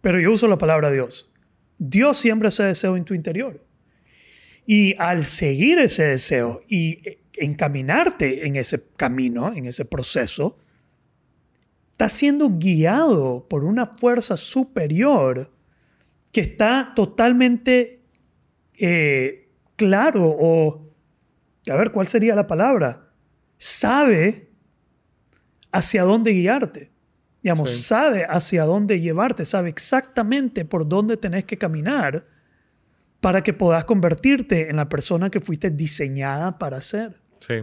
[0.00, 1.32] Pero yo uso la palabra Dios.
[1.78, 3.64] Dios siembra ese deseo en tu interior.
[4.66, 10.58] Y al seguir ese deseo y eh, encaminarte en ese camino, en ese proceso,
[11.92, 15.50] estás siendo guiado por una fuerza superior
[16.32, 18.02] que está totalmente
[18.78, 20.88] eh, claro o,
[21.68, 23.10] a ver, ¿cuál sería la palabra?
[23.58, 24.50] Sabe
[25.72, 26.90] hacia dónde guiarte.
[27.42, 27.82] Digamos, Sí.
[27.84, 32.26] sabe hacia dónde llevarte, sabe exactamente por dónde tenés que caminar
[33.20, 37.20] para que puedas convertirte en la persona que fuiste diseñada para ser.
[37.40, 37.54] Sí,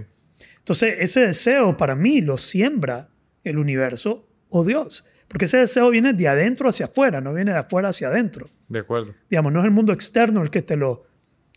[0.57, 3.09] Entonces, ese deseo para mí lo siembra
[3.43, 5.05] el universo o Dios.
[5.29, 8.47] Porque ese deseo viene de adentro hacia afuera, no viene de afuera hacia adentro.
[8.69, 9.13] de acuerdo.
[9.29, 11.05] Digamos, no es el mundo externo el que te lo,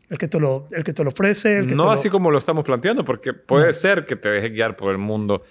[0.09, 1.59] el que te lo, el que te lo ofrece.
[1.59, 4.29] El que No te lo- así como lo estamos planteando, porque puede ser que te
[4.29, 5.43] dejes guiar por el mundo.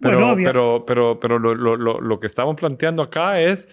[0.00, 3.68] Pero, Bueno, pero, pero, pero lo, lo- lo- lo que estamos planteando acá es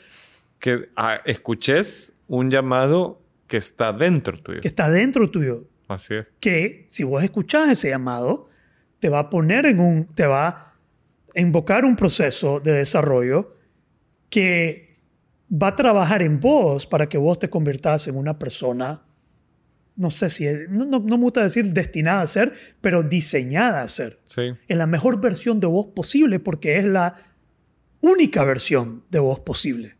[0.59, 4.61] que ah, escuches un llamado que está dentro tuyo.
[4.61, 5.65] que está dentro tuyo.
[5.87, 6.25] Así es.
[6.39, 8.49] que si vos escuchás ese llamado,
[8.99, 10.47] te va a poner en un, te va
[11.35, 13.55] a invocar un proceso de desarrollo
[14.29, 14.93] que
[15.51, 19.03] va a trabajar en vos para que vos te conviertas en una persona,
[19.95, 23.81] no sé si, es- no, no, no me gusta decir destinada a ser, pero diseñada
[23.81, 27.15] a ser, Sí, en la mejor versión de vos posible, porque es la
[28.01, 29.95] única versión de vos posible.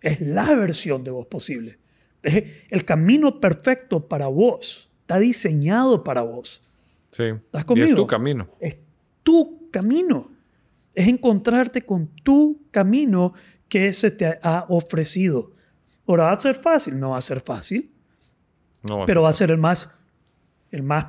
[0.00, 1.78] Es la versión de vos posible.
[2.22, 4.90] Es el camino perfecto para vos.
[5.04, 6.62] Está diseñado para vos.
[7.10, 7.24] sí.
[7.24, 7.96] ¿Estás Y es conmigo?
[7.96, 8.48] tu camino.
[8.58, 8.76] Es
[9.22, 10.30] tu camino.
[10.94, 13.34] Es encontrarte con tu camino
[13.68, 15.52] que se te ha ofrecido.
[16.06, 16.98] Ahora, ¿va a ser fácil?
[16.98, 17.90] No va a ser fácil,
[18.82, 19.98] No, pero va a ser el más,
[20.70, 21.06] el más,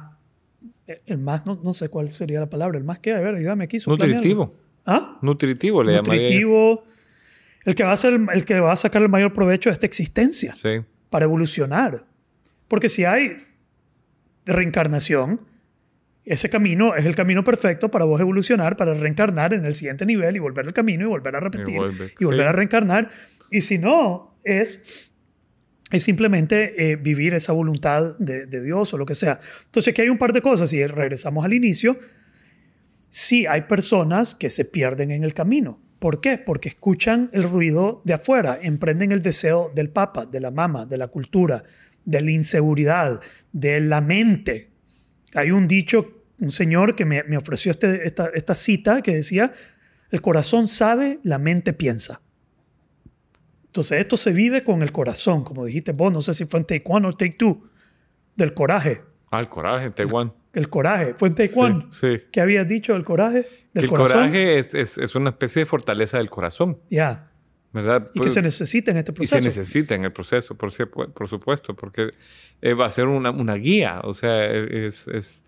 [1.05, 3.63] el más, no, no sé cuál sería la palabra, el más que, a ver, ayúdame
[3.65, 3.77] aquí.
[3.85, 4.53] nutritivo.
[4.85, 5.17] ¿Ah?
[5.21, 6.21] Nutritivo le llamaría.
[6.23, 6.83] Nutritivo.
[7.65, 9.85] El que, va a ser, el que va a sacar el mayor provecho de esta
[9.87, 12.05] existencia Sí, para evolucionar.
[12.67, 13.37] Porque si hay
[14.45, 15.41] reencarnación,
[16.25, 20.35] ese camino es el camino perfecto para vos evolucionar, para reencarnar en el siguiente nivel
[20.35, 22.49] y volver al camino y volver a repetir y, vuelve, volver sí.
[22.49, 23.09] a reencarnar.
[23.51, 25.11] Y si no, es,
[25.91, 29.39] es simplemente eh, vivir esa voluntad de, de Dios o lo que sea.
[29.65, 31.99] Entonces aquí hay un par de cosas y regresamos al inicio.
[33.09, 35.79] Sí, hay personas que se pierden en el camino.
[35.99, 36.37] ¿Por qué?
[36.37, 40.97] Porque escuchan el ruido de afuera, emprenden el deseo del papa, de la mama, de
[40.97, 41.63] la cultura,
[42.05, 43.19] de la inseguridad,
[43.51, 44.69] de la mente.
[45.33, 49.51] Hay un dicho, un señor que me, me ofreció este, esta, esta cita que decía,
[50.11, 52.21] el corazón sabe, la mente piensa.
[53.65, 56.65] Entonces esto se vive con el corazón, como dijiste vos, no sé si fue en
[56.65, 57.67] Take One o Take Two,
[58.35, 59.01] del coraje.
[59.31, 60.31] Ah, el coraje, Take One.
[60.53, 61.87] El coraje, fue en Take One.
[61.91, 62.21] Sí.
[62.31, 63.45] ¿Qué habías dicho del coraje?
[63.73, 64.19] Del el corazón.
[64.19, 67.31] coraje es, es, es una especie de fortaleza del corazón, Ya.
[67.75, 68.09] ¿Verdad?
[68.13, 69.39] Y que Pues- se necesita en este y proceso.
[69.39, 70.71] se necesita en el proceso, por,
[71.13, 72.07] por supuesto, porque
[72.61, 75.43] eh, va a ser una, una guía, o sea, es, es,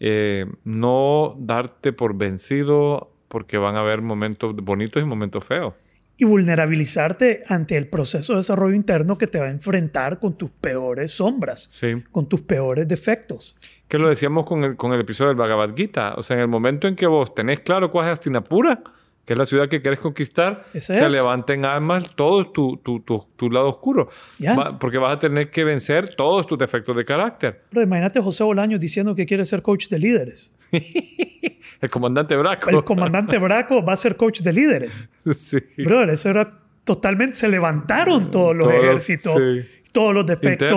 [0.00, 5.74] eh, no darte por vencido porque van a haber momentos bonitos y momentos feos.
[6.18, 10.48] y vulnerabilizarte ante el proceso de desarrollo interno que te va a enfrentar con tus
[10.50, 12.02] peores sombras, Sí.
[12.10, 13.54] con tus peores defectos.
[13.86, 16.14] Que lo decíamos con el, con el episodio del Bhagavad Gita.
[16.16, 18.82] O sea, en el momento en que vos tenés claro cuál es Hastinapura,
[19.26, 21.12] que es la ciudad que querés conquistar, se es.
[21.12, 24.08] levanta en armas todo tu, tu, tu, tu lado oscuro.
[24.38, 24.54] Ya.
[24.54, 27.62] Va- porque vas a tener que vencer todos tus defectos de carácter.
[27.70, 30.52] Pero imagínate a José Bolaños diciendo que quiere ser coach de líderes.
[31.80, 32.70] El comandante Braco.
[32.70, 35.10] El comandante Braco va a ser coach de líderes.
[35.36, 35.58] sí.
[35.78, 37.36] Brother, eso era totalmente...
[37.36, 39.68] Se levantaron todos los Todos, ejércitos, sí.
[39.96, 40.68] Todos los defectos,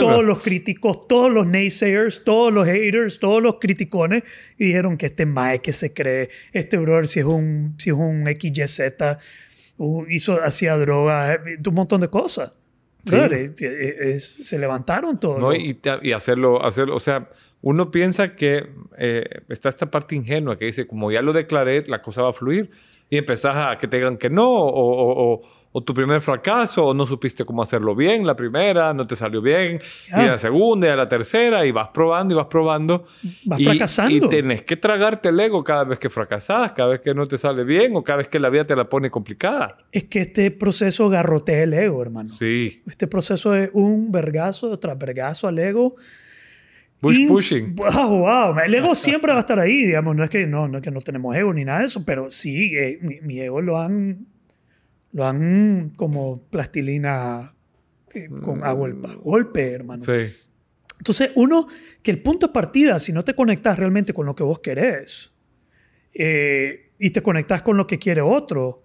[0.00, 4.22] todos los críticos, todos los naysayers, todos los haters, todos los criticones
[4.58, 7.96] y dijeron que este mae que se cree, este brother si es un, si es
[7.96, 8.80] un XYZ,
[9.78, 12.52] uh, hizo, hacía droga, eh, un montón de cosas.
[13.04, 15.40] Brother, es- es- es- se levantaron todos.
[15.40, 15.54] ¿no?
[15.54, 17.28] Y, y hacerlo, hacerlo, o sea,
[17.62, 22.00] uno piensa que eh, está esta parte ingenua que dice, como ya lo declaré, la
[22.02, 22.70] cosa va a fluir.
[23.08, 26.86] Y empezás a que te digan que no, o, o- o- o tu primer fracaso,
[26.86, 29.78] o no supiste cómo hacerlo bien la primera, no te salió bien,
[30.10, 30.24] Ya.
[30.24, 33.04] y la segunda, y a la tercera, y vas probando y vas probando.
[33.44, 34.26] Vas y, fracasando.
[34.26, 37.38] Y tenés que tragarte el ego cada vez que fracasás, cada vez que no te
[37.38, 39.78] sale bien, o cada vez que la vida te la pone complicada.
[39.92, 42.30] Es que este proceso garrotea el ego, hermano.
[42.30, 42.82] Sí.
[42.86, 45.94] Este proceso es un vergazo tras vergazo al ego.
[47.00, 47.76] Bush pushing.
[47.76, 48.58] Wow, wow.
[48.58, 50.14] El ego siempre va a estar ahí, digamos.
[50.14, 52.28] No es que no, no, es que no tenemos ego ni nada de eso, pero
[52.28, 54.26] sí, eh, mi, mi ego lo han,
[55.12, 57.54] lo han como plastilina
[58.42, 60.02] con, a, golpe, a golpe, hermano.
[60.02, 60.32] Sí.
[60.98, 61.66] Entonces, uno,
[62.02, 65.32] que el punto de partida, si no te conectas realmente con lo que vos querés
[66.12, 68.84] eh, y te conectas con lo que quiere otro,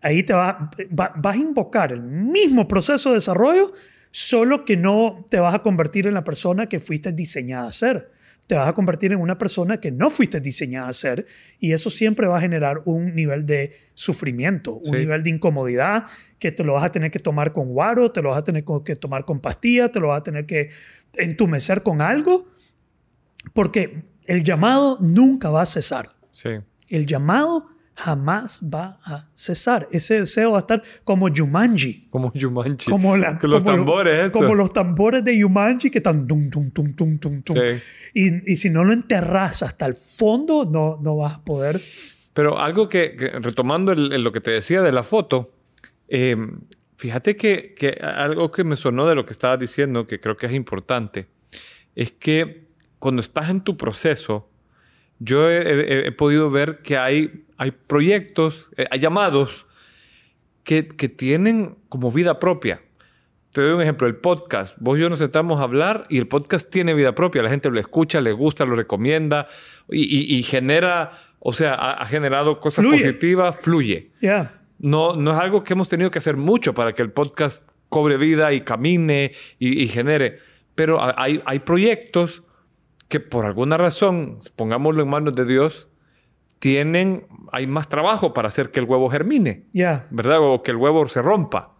[0.00, 3.72] ahí te va, va- vas a invocar el mismo proceso de desarrollo,
[4.10, 8.10] solo que no te vas a convertir en la persona que fuiste diseñada a ser.
[8.46, 11.26] Te vas a convertir en una persona que no fuiste diseñada a ser
[11.58, 14.98] y eso siempre va a generar un nivel de sufrimiento, un Sí.
[15.00, 16.04] nivel de incomodidad
[16.38, 18.64] que te lo vas a tener que tomar con guaro, te lo vas a tener
[18.84, 20.70] que tomar con pastilla, te lo vas a tener que
[21.14, 22.46] entumecer con algo,
[23.54, 26.10] porque el llamado nunca va a cesar.
[26.32, 26.50] Sí.
[26.88, 29.88] El llamado jamás va a cesar.
[29.92, 32.08] Ese deseo va a estar como Jumanji.
[32.10, 32.90] Como Jumanji.
[32.90, 34.30] Como, la- los tambores.
[34.32, 37.56] Como los tambores de Jumanji que están tum, tum, tum, tum, tum, tum.
[37.56, 37.82] Sí.
[38.14, 41.80] Y, y si no lo enterras hasta el fondo, no, no vas a poder.
[42.34, 45.50] Pero algo que, que- retomando el- el- lo que te decía de la foto,
[46.08, 46.36] eh,
[46.96, 50.46] fíjate que, que algo que me sonó de lo que estabas diciendo, que creo que
[50.46, 51.26] es importante,
[51.94, 54.48] es que cuando estás en tu proceso,
[55.18, 59.66] yo he, he- he podido ver que hay, hay proyectos, eh, hay llamados
[60.64, 62.82] que, que tienen como vida propia.
[63.52, 64.74] Te doy un ejemplo, el podcast.
[64.80, 67.42] Vos y yo nos sentamos a hablar y el podcast tiene vida propia.
[67.42, 69.46] La gente lo escucha, le gusta, lo recomienda
[69.90, 73.04] y, y- y genera, o sea, ha, ha generado cosas Fluye.
[73.04, 74.10] positivas, fluye.
[74.20, 74.60] Ya.
[74.78, 78.16] No, no es algo que hemos tenido que hacer mucho para que el podcast cobre
[78.16, 80.38] vida y camine y, y genere.
[80.74, 82.42] Pero ha- hay, hay proyectos
[83.08, 85.88] que por alguna razón, pongámoslo en manos de Dios,
[86.62, 89.66] tienen, hay más trabajo para hacer que el huevo germine.
[90.10, 90.38] ¿verdad?
[90.40, 91.74] O que el huevo se rompa.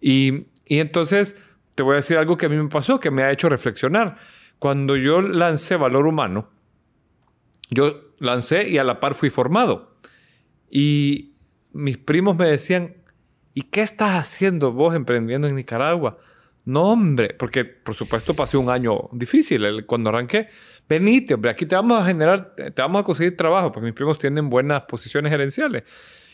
[0.00, 1.34] Y, y entonces
[1.74, 4.18] te voy a decir algo que a mí me pasó, que me ha hecho reflexionar.
[4.60, 6.48] Cuando yo lancé Valor Humano,
[7.70, 9.96] yo lancé y a la par fui formado.
[10.70, 11.34] Y
[11.72, 12.94] mis primos me decían,
[13.52, 16.18] ¿y qué estás haciendo vos emprendiendo en Nicaragua?
[16.66, 20.48] No, hombre, porque por supuesto pasé un año difícil cuando arranqué.
[20.88, 24.18] Venite, hombre, aquí te vamos a generar, te vamos a conseguir trabajo, porque mis primos
[24.18, 25.82] tienen buenas posiciones gerenciales.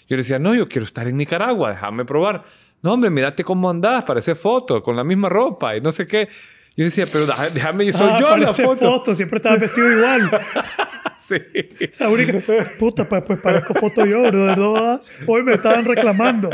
[0.09, 2.45] Yo le decía, no, yo quiero estar en Nicaragua, déjame probar.
[2.83, 6.29] No, hombre, mírate cómo andás, parece foto, con la misma ropa y no sé qué.
[6.81, 9.13] Yo decía, pero déjame, soy Ah, yo la parece foto.
[9.13, 10.31] siempre estaba vestido igual.
[11.19, 11.37] Sí.
[11.99, 12.33] La única,
[12.79, 15.13] puta, pues, pues parezco foto yo, bro, de todas.
[15.27, 16.49] Hoy me estaban reclamando.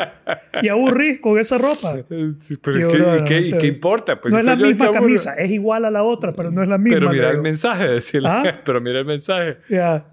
[0.61, 1.95] Y aburrí con esa ropa.
[2.41, 4.21] Sí, pero Yo, ¿qué, qué- no, qué importa?
[4.21, 6.79] Pues no es la misma camisa, es igual a la otra, pero no es la
[6.79, 6.99] misma.
[6.99, 8.29] Pero mira el mensaje, decirle.
[8.29, 8.61] ¿Ah?
[8.65, 9.59] Pero mira el mensaje.
[9.69, 10.05] Ya.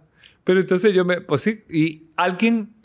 [0.44, 2.76] Pero entonces yo me, pues sí, y alguien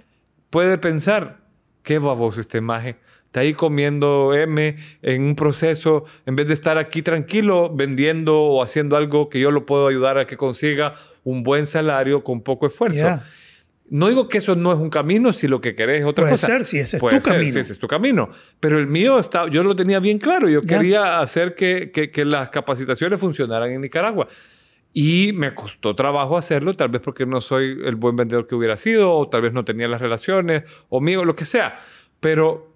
[0.48, 1.36] puede pensar,
[1.82, 2.96] qué baboso este maje.
[3.28, 8.62] Está ahí comiendo M en un proceso, en vez de estar aquí tranquilo vendiendo o
[8.62, 12.66] haciendo algo que yo lo puedo ayudar a que consiga un buen salario con poco
[12.66, 12.96] esfuerzo.
[12.96, 13.24] Yeah.
[13.90, 16.32] No digo que eso no es un camino si lo que querés es otra Puede
[16.34, 16.46] cosa.
[16.46, 17.52] ser, si ese es Puede tu ser, camino.
[17.52, 18.30] si ese es tu camino.
[18.60, 20.48] Pero el mío, está, yo lo tenía bien claro.
[20.48, 24.26] Yo quería hacer que, que- que las capacitaciones funcionaran en Nicaragua.
[24.92, 28.76] Y me costó trabajo hacerlo, tal vez porque no soy el buen vendedor que hubiera
[28.78, 31.76] sido, o tal vez no tenía las relaciones, o mío, lo que sea.
[32.20, 32.67] Pero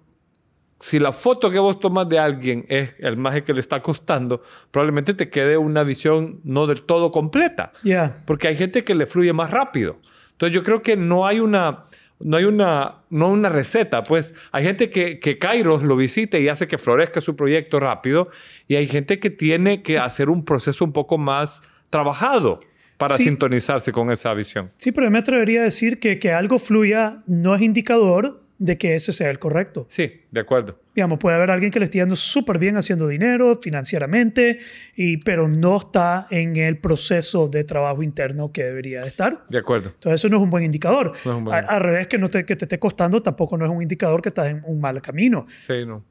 [0.83, 4.43] si la foto que vos tomas de alguien es el maje que le está costando,
[4.69, 7.71] probablemente te quede una visión no del todo completa.
[7.83, 8.13] Yeah.
[8.25, 9.95] Porque hay gente que le fluye más rápido.
[10.33, 11.85] Entonces yo creo que no hay una,
[12.19, 14.03] no hay una, no una receta.
[14.03, 18.27] Pues hay gente que, que Kairos lo visita y hace que florezca su proyecto rápido.
[18.67, 22.59] Y hay gente que tiene que hacer un proceso un poco más trabajado
[22.97, 23.23] para Sí.
[23.23, 24.69] sintonizarse con esa visión.
[24.75, 28.95] Sí, pero me atrevería a decir que que algo fluya no es indicador de que
[28.95, 29.85] ese sea el correcto.
[29.89, 30.79] Sí, de acuerdo.
[30.95, 34.59] Digamos, puede haber alguien que le esté yendo súper bien haciendo dinero financieramente,
[34.95, 39.43] y, pero no está en el proceso de trabajo interno que debería de estar.
[39.49, 39.89] De acuerdo.
[39.89, 41.11] Entonces eso no es un buen indicador.
[41.25, 43.57] No es un buen A- Al revés, que, no te, que te esté costando tampoco
[43.57, 45.45] no es un indicador que estás en un mal camino.
[45.59, 46.05] Sí, no.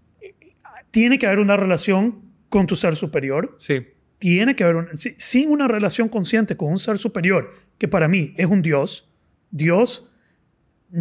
[0.90, 3.56] Tiene que haber una relación con tu ser superior.
[3.58, 3.86] Sí.
[4.18, 8.08] Tiene que haber un- si- sin una relación consciente con un ser superior, que para
[8.08, 9.08] mí es un Dios,
[9.50, 10.11] Dios,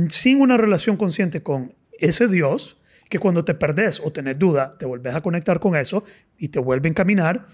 [0.10, 2.78] sin una relación consciente con ese Dios,
[3.10, 6.04] que cuando te perdés o tenés duda, te volvés a conectar con eso
[6.38, 7.46] y te vuelve a encaminar,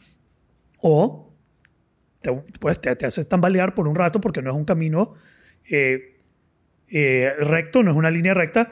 [0.80, 1.34] o
[2.22, 5.16] te, pues, te, te haces tambalear por un rato porque no es un camino
[5.70, 6.18] eh,
[6.90, 8.72] eh, recto, no es una línea recta,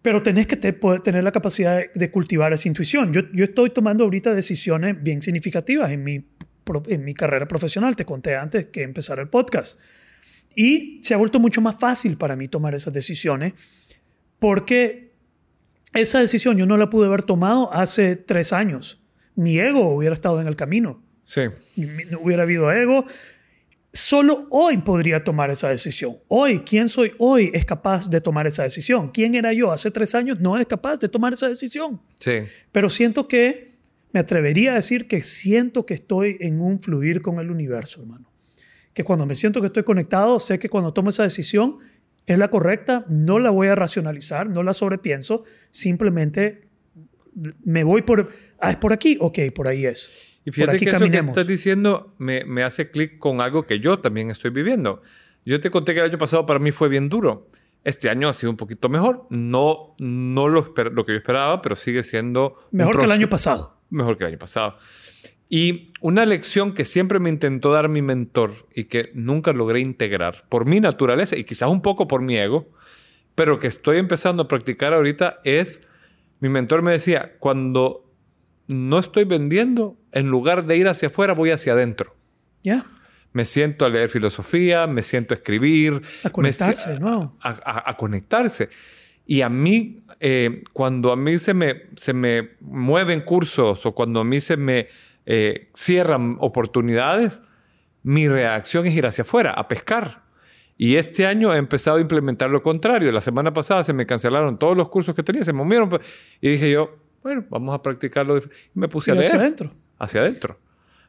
[0.00, 3.12] pero tenés que te- poder tener la capacidad de, de cultivar esa intuición.
[3.12, 6.24] Yo, yo estoy tomando ahorita decisiones bien significativas en mi,
[6.86, 7.96] en mi carrera profesional.
[7.96, 9.80] Te conté antes que empezar el podcast.
[10.54, 13.54] Y se ha vuelto mucho más fácil para mí tomar esas decisiones
[14.38, 15.12] porque
[15.94, 19.00] esa decisión yo no la pude haber tomado hace tres años.
[19.34, 21.02] Mi ego hubiera estado en el camino.
[21.24, 21.42] Sí.
[22.10, 23.04] No hubiera habido ego.
[23.92, 26.18] Solo hoy podría tomar esa decisión.
[26.28, 27.50] Hoy, ¿quién soy hoy?
[27.54, 29.10] Es capaz de tomar esa decisión.
[29.10, 30.40] ¿Quién era yo hace tres años?
[30.40, 32.00] No es capaz de tomar esa decisión.
[32.20, 32.42] Sí.
[32.70, 33.68] Pero siento que,
[34.12, 38.30] me atrevería a decir que siento que estoy en un fluir con el universo, hermano.
[38.98, 41.78] Que cuando me siento que estoy conectado, sé que cuando tomo esa decisión
[42.26, 46.66] es la correcta, no la voy a racionalizar, no la sobrepienso, simplemente
[47.62, 50.40] me voy por, ah, es por aquí, ok, por ahí es.
[50.44, 51.28] Y por fíjate aquí que eso que caminemos.
[51.28, 55.00] estás diciendo me, me hace clic con algo que yo también estoy viviendo.
[55.44, 57.52] Yo te conté que el año pasado para mí fue bien duro.
[57.84, 59.28] Este año ha sido un poquito mejor.
[59.30, 62.56] No, no lo, lo que yo esperaba, pero sigue siendo...
[62.72, 63.78] Mejor que el año pasado.
[63.90, 64.76] Mejor que el año pasado.
[65.48, 70.44] Y una lección que siempre me intentó dar mi mentor y que nunca logré integrar
[70.48, 72.68] por mi naturaleza y quizás un poco por mi ego,
[73.34, 75.86] pero que estoy empezando a practicar ahorita es,
[76.40, 78.12] mi mentor me decía, cuando
[78.66, 82.14] no estoy vendiendo, en lugar de ir hacia afuera, voy hacia adentro.
[82.62, 82.84] Ya,
[83.32, 86.02] Me siento a leer filosofía, me siento a escribir.
[86.24, 87.36] a conectarse, ¿no?
[87.40, 88.68] a, a- a conectarse.
[89.26, 94.20] Y a mí, eh, cuando a mí se me, se me mueven cursos o cuando
[94.20, 94.88] a mí se me
[95.30, 97.42] eh, cierran oportunidades,
[98.02, 100.22] mi reacción es ir hacia afuera, a pescar.
[100.78, 103.12] Y este año he empezado a implementar lo contrario.
[103.12, 105.88] La semana pasada se me cancelaron todos los cursos que tenía, se me movieron.
[105.90, 106.02] pues,
[106.40, 108.38] Y dije yo, bueno, vamos a practicarlo.
[108.38, 108.42] Y
[108.74, 109.70] me puse a Y hacia leer adentro.
[109.98, 110.58] hacia adentro.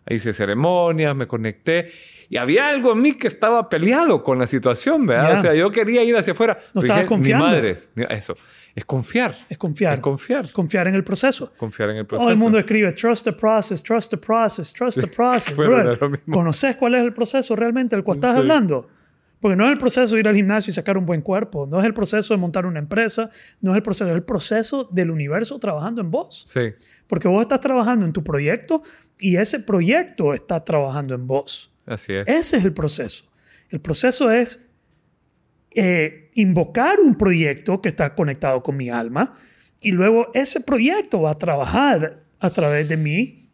[0.09, 1.91] Hice ceremonias, me conecté.
[2.30, 5.34] Y había algo en mí que estaba peleado con la situación, ¿verdad?
[5.36, 5.39] Ya.
[5.39, 6.57] O sea, yo quería ir hacia afuera.
[6.74, 7.45] No pero estabas dije, confiando.
[7.45, 7.89] Ni madres.
[7.95, 8.36] ni- Eso.
[8.80, 9.36] Es confiar.
[9.50, 9.96] Es confiar.
[9.96, 10.52] Es confiar.
[10.54, 11.52] Confiar en el proceso.
[11.58, 12.24] Confiar en el proceso.
[12.26, 15.54] Todo el mundo escribe trust the process, trust the process, trust the process.
[15.54, 15.86] pero brother.
[15.86, 16.34] no es lo mismo.
[16.36, 18.38] ¿Conoces cuál es el proceso realmente del cual estás Sí.
[18.40, 18.88] hablando?
[19.42, 21.80] Porque no es el proceso de ir al gimnasio y sacar un buen cuerpo, no
[21.80, 23.30] es el proceso de montar una empresa,
[23.62, 26.46] no es el proceso, es el proceso del universo trabajando en vos.
[26.48, 26.74] Sí.
[27.08, 28.82] Porque vos estás trabajando en tu proyecto
[29.18, 31.70] y ese proyecto está trabajando en vos.
[31.86, 32.26] Así es.
[32.28, 33.26] Ese es el proceso.
[33.70, 34.68] El proceso es
[35.72, 39.38] eh, invocar un proyecto que está conectado con mi alma
[39.82, 43.49] y luego ese proyecto va a trabajar a través de mí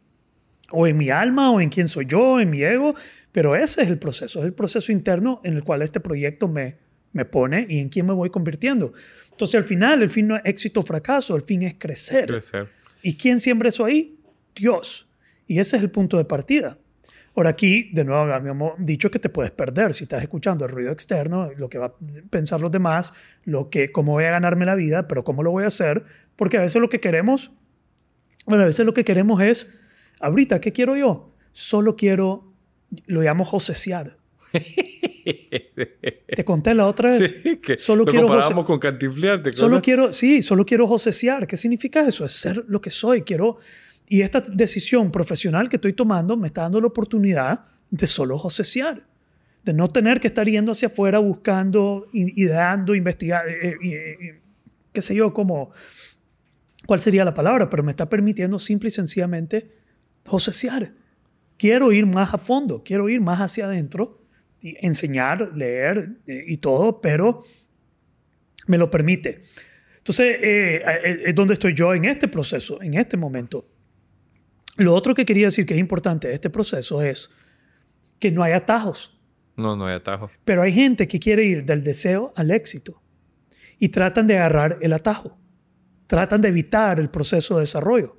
[0.72, 2.96] o en mi alma o en quién soy yo, en mi ego,
[3.32, 6.78] pero ese es el proceso, es el proceso interno en el cual este proyecto me,
[7.12, 8.94] me pone y en quién me voy convirtiendo.
[9.32, 12.28] Entonces al final, el fin no es éxito o fracaso, el fin es crecer.
[12.28, 12.70] Crecer.
[13.04, 14.18] ¿Y quién siembra eso ahí?
[14.56, 15.08] Dios.
[15.48, 16.78] Y ese es el punto de partida.
[17.36, 20.92] Ahora aquí, de nuevo, habíamos dicho que te puedes perder si estás escuchando el ruido
[20.92, 21.94] externo, lo que va a
[22.30, 23.14] pensar los demás,
[23.44, 26.06] lo que, cómo voy a ganarme la vida, pero cómo lo voy a hacer,
[26.38, 27.52] porque a veces lo que queremos,
[28.46, 29.78] bueno, a veces lo que queremos es,
[30.22, 31.34] ahorita, ¿qué quiero yo?
[31.52, 32.54] Solo quiero,
[33.06, 34.18] lo llamo josesear.
[36.28, 37.42] Te conté la otra vez.
[37.44, 39.44] Sí, que solo lo quiero comparamos con Cantinflas.
[39.44, 41.48] ¿te Solo quiero, sí, solo quiero josesear.
[41.48, 42.26] ¿Qué significa eso?
[42.26, 43.24] Es ser lo que soy.
[43.24, 43.58] Quiero.
[44.08, 49.06] Y esta decisión profesional que estoy tomando me está dando la oportunidad de solo josesear.
[49.64, 54.42] De no tener que estar yendo hacia afuera buscando, ideando, investigar, eh, eh, eh,
[54.94, 55.72] qué sé yo, como.
[56.86, 57.68] ¿Cuál sería la palabra?
[57.68, 59.72] Pero me está permitiendo simple y sencillamente
[60.28, 60.94] josesear.
[61.58, 64.22] Quiero ir más a fondo, quiero ir más hacia adentro,
[64.62, 67.44] y enseñar, leer eh, y todo, pero
[68.68, 69.42] me lo permite.
[69.98, 73.66] Entonces, es donde estoy yo en este proceso, en este momento.
[74.78, 77.30] Lo otro que quería decir que es importante de este proceso es
[78.20, 79.18] que no hay atajos,
[79.56, 80.30] No, no hay atajo.
[80.44, 83.02] pero hay gente que quiere ir del deseo al éxito
[83.80, 85.38] y tratan de agarrar el atajo,
[86.08, 88.18] tratan de evitar el proceso de desarrollo.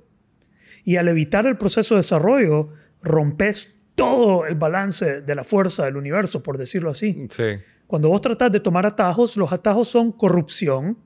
[0.83, 2.69] Y al evitar el proceso de desarrollo,
[3.01, 7.27] rompes todo el balance de la fuerza del universo, por decirlo así.
[7.29, 7.43] Sí.
[7.87, 10.97] Cuando vos tratás de tomar atajos, los atajos son corrupción,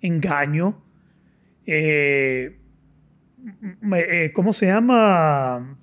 [0.00, 0.82] engaño,
[1.66, 2.58] eh,
[4.34, 5.78] ¿cómo se llama?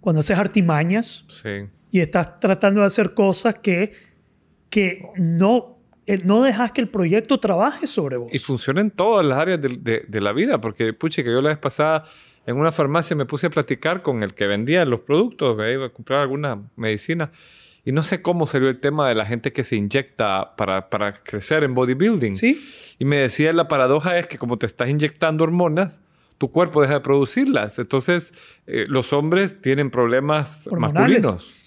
[0.00, 1.66] Cuando haces artimañas Sí.
[1.90, 3.92] y estás tratando de hacer cosas que,
[4.70, 8.32] que no, eh, no dejas que el proyecto trabaje sobre vos.
[8.32, 11.42] Y funciona en todas las áreas de, de- de la vida, porque, puche, que yo
[11.42, 12.04] la vez pasada
[12.46, 15.86] en una farmacia me puse a platicar con el que vendía los productos, me iba
[15.86, 17.32] a comprar alguna medicina,
[17.84, 21.12] y no sé cómo salió el tema de la gente que se inyecta para, para
[21.12, 22.36] crecer en bodybuilding.
[22.36, 22.64] ¿Sí?
[23.00, 26.02] Y me decía, la paradoja es que como te estás inyectando hormonas,
[26.38, 27.78] tu cuerpo deja de producirlas.
[27.78, 28.34] Entonces,
[28.66, 31.22] eh, los hombres tienen problemas Hormonales.
[31.22, 31.62] masculinos.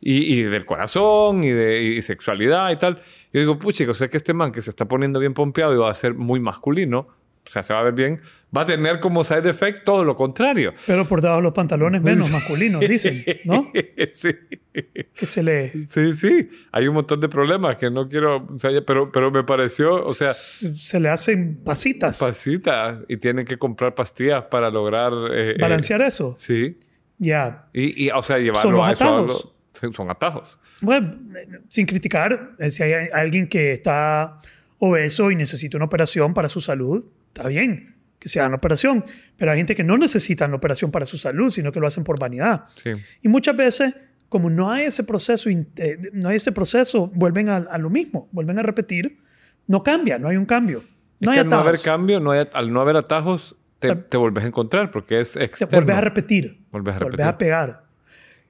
[0.00, 3.00] Y, y del corazón y de y sexualidad y tal.
[3.32, 5.78] Yo digo, pucha, o sea que este man que se está poniendo bien pompeado y
[5.78, 7.08] va a ser muy masculino,
[7.46, 8.20] o sea, se va a ver bien,
[8.56, 10.72] va a tener como side effect todo lo contrario.
[10.86, 13.70] Pero por debajo de los pantalones menos masculinos, dicen, ¿no?
[14.12, 14.30] sí,
[14.72, 15.72] Que se le...
[15.86, 16.48] sí, sí.
[16.72, 20.12] Hay un montón de problemas que no quiero, o sea, pero, pero me pareció, o
[20.12, 22.18] sea, Se le hacen pasitas.
[22.18, 26.34] pasitas y tienen que comprar pastillas para lograr eh, eh, Balancear eso.
[26.38, 26.78] sí.
[27.16, 27.66] Ya.
[27.72, 29.04] Y, y, o sea, llevarlo Son los a eso.
[29.04, 29.54] a atajos.
[29.82, 30.58] lo- son atajos.
[30.82, 34.40] Bueno, eh, sin criticar, eh, si hay alguien que está
[34.78, 37.04] obeso y necesita una operación para su salud,
[37.34, 39.04] está bien que se hagan la operación.
[39.36, 42.04] Pero hay gente que no necesita la operación para su salud, sino que lo hacen
[42.04, 42.64] por vanidad.
[42.82, 42.90] Sí.
[43.22, 43.94] Y muchas veces,
[44.30, 48.28] como no hay ese proceso, eh, no hay ese proceso, vuelven a, a lo mismo,
[48.32, 49.18] vuelven a repetir.
[49.66, 50.82] No cambia, no hay un cambio.
[51.20, 51.84] No es hay que al no haber atajos.
[51.84, 55.32] cambio, no hay- al no haber atajos, te, Te- te vuelves a encontrar porque es
[55.32, 55.72] Te externo.
[55.72, 56.64] vuelves a repetir.
[56.70, 57.24] Vuelves a repetir.
[57.26, 57.83] a pegar.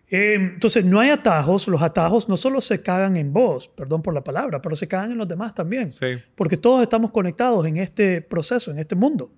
[0.08, 1.68] Eh, entonces, no hay atajos.
[1.68, 5.12] Los atajos no solo se cagan en vos, perdón por la palabra, pero se cagan
[5.12, 5.92] en los demás también.
[5.92, 6.06] Sí.
[6.34, 9.32] Porque todos estamos conectados en este proceso, en este mundo.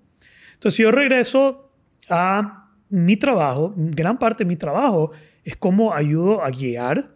[0.53, 1.71] Entonces, si yo regreso
[2.09, 5.11] a mi trabajo, gran parte de mi trabajo
[5.43, 7.15] es cómo ayudo a guiar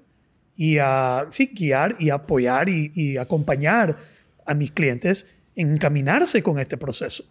[0.55, 3.97] y a, sí, guiar y apoyar y, y acompañar
[4.45, 7.25] a mis clientes en encaminarse con este proceso.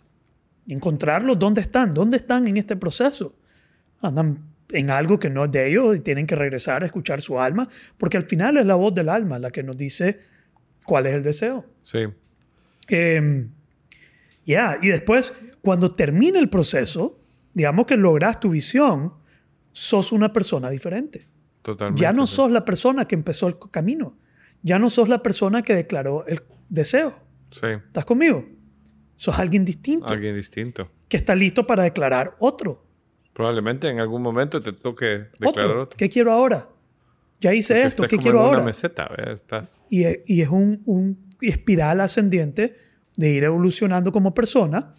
[0.68, 3.34] Encontrarlos dónde están, dónde están en este proceso.
[4.00, 7.40] Andan en algo que no es de ellos y tienen que regresar a escuchar su
[7.40, 7.68] alma,
[7.98, 10.20] porque al final es la voz del alma la que nos dice
[10.86, 11.64] cuál es el deseo.
[11.82, 12.06] Sí.
[12.88, 13.46] Eh,
[14.46, 17.18] ya, y después, cuando termina el proceso,
[17.54, 19.14] digamos que logras tu visión,
[19.72, 21.22] sos una persona diferente.
[21.62, 22.00] Totalmente.
[22.00, 22.36] Ya no sí.
[22.36, 24.16] sos la persona que empezó el camino.
[24.62, 27.14] Ya no sos la persona que declaró el deseo.
[27.50, 27.66] Sí.
[27.66, 28.46] ¿Estás conmigo?
[29.14, 30.90] Sos alguien distinto Alguien distinto.
[31.08, 32.86] que está listo para declarar otro.
[33.40, 35.82] Probablemente en algún momento te toque declarar Otro.
[35.82, 35.96] otro.
[35.96, 36.68] ¿Qué quiero ahora?
[37.40, 38.02] Ya hice Porque esto.
[38.04, 38.56] ¿Qué como quiero en ahora?
[38.58, 39.10] una meseta.
[39.32, 39.82] Estás...
[39.88, 42.76] Y, es- y es un, un espiral ascendiente
[43.16, 44.92] de ir evolucionando como persona.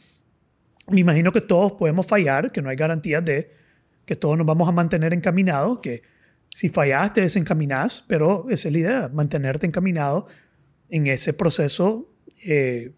[0.87, 3.51] Me imagino que todos podemos fallar, que no hay garantías de
[4.05, 6.01] que todos nos vamos a mantener encaminados, que
[6.49, 10.25] si fallas te desencaminás, pero esa es la idea, mantenerte encaminado
[10.89, 12.09] en ese proceso
[12.43, 12.91] eh,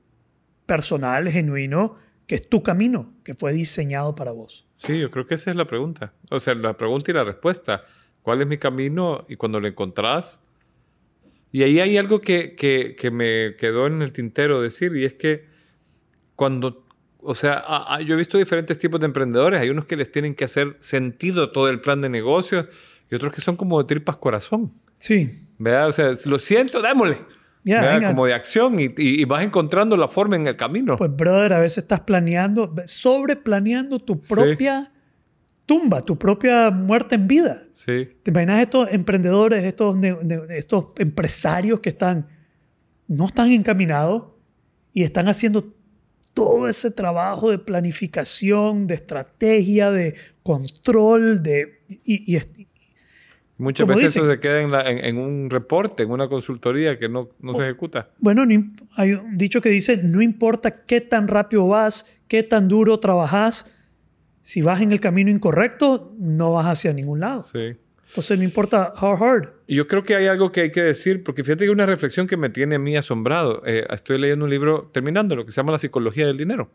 [0.66, 4.66] personal, genuino, que es tu camino, que fue diseñado para vos.
[4.76, 6.14] Sí, yo creo que esa es la pregunta.
[6.32, 7.84] O sea, la pregunta y la respuesta.
[8.22, 9.26] ¿Cuál es mi camino?
[9.28, 10.40] Y cuando lo encontrás.
[11.52, 15.14] Y ahí hay algo que, que, que me quedó en el tintero decir, y es
[15.14, 15.46] que
[16.36, 16.86] cuando,
[17.20, 19.60] o sea, a- a- yo he visto diferentes tipos de emprendedores.
[19.62, 22.68] Hay unos que les tienen que hacer sentido todo el plan de negocios
[23.12, 24.74] y otros que son como de tripas corazón.
[25.00, 25.90] Sí, ¿Verdad?
[25.90, 27.20] O sea, lo siento, démosle.
[27.66, 28.10] Venga.
[28.10, 30.96] Como de acción y, y- y vas encontrando la forma en el camino.
[30.98, 34.92] Pues, brother, a veces estás planeando, sobreplaneando tu propia
[35.66, 37.58] tumba, tu propia muerte en vida.
[37.72, 39.96] sí, ¿Te imaginas estos emprendedores, estos,
[40.50, 42.28] estos empresarios que están,
[43.08, 44.26] no están encaminados
[44.92, 45.74] y están haciendo
[46.34, 52.42] todo ese trabajo de planificación, de estrategia, de control, de, y, y
[53.58, 54.24] Muchas Como veces dicen.
[54.24, 57.54] eso se queda en, la- en- en un reporte, en una consultoría que no, no
[57.54, 58.10] se ejecuta.
[58.18, 58.44] Bueno,
[58.96, 63.76] hay un dicho que dice, no importa qué tan rápido vas, qué tan duro trabajas,
[64.42, 67.42] si vas en el camino incorrecto, no vas hacia ningún lado.
[67.42, 67.76] Sí.
[68.10, 69.50] Entonces no importa how hard.
[69.68, 71.86] Y yo creo que hay algo que hay que decir, porque fíjate que hay una
[71.86, 73.64] reflexión que me tiene a mí asombrado.
[73.66, 76.72] Eh, estoy leyendo un libro, terminando, lo que se llama La psicología del dinero.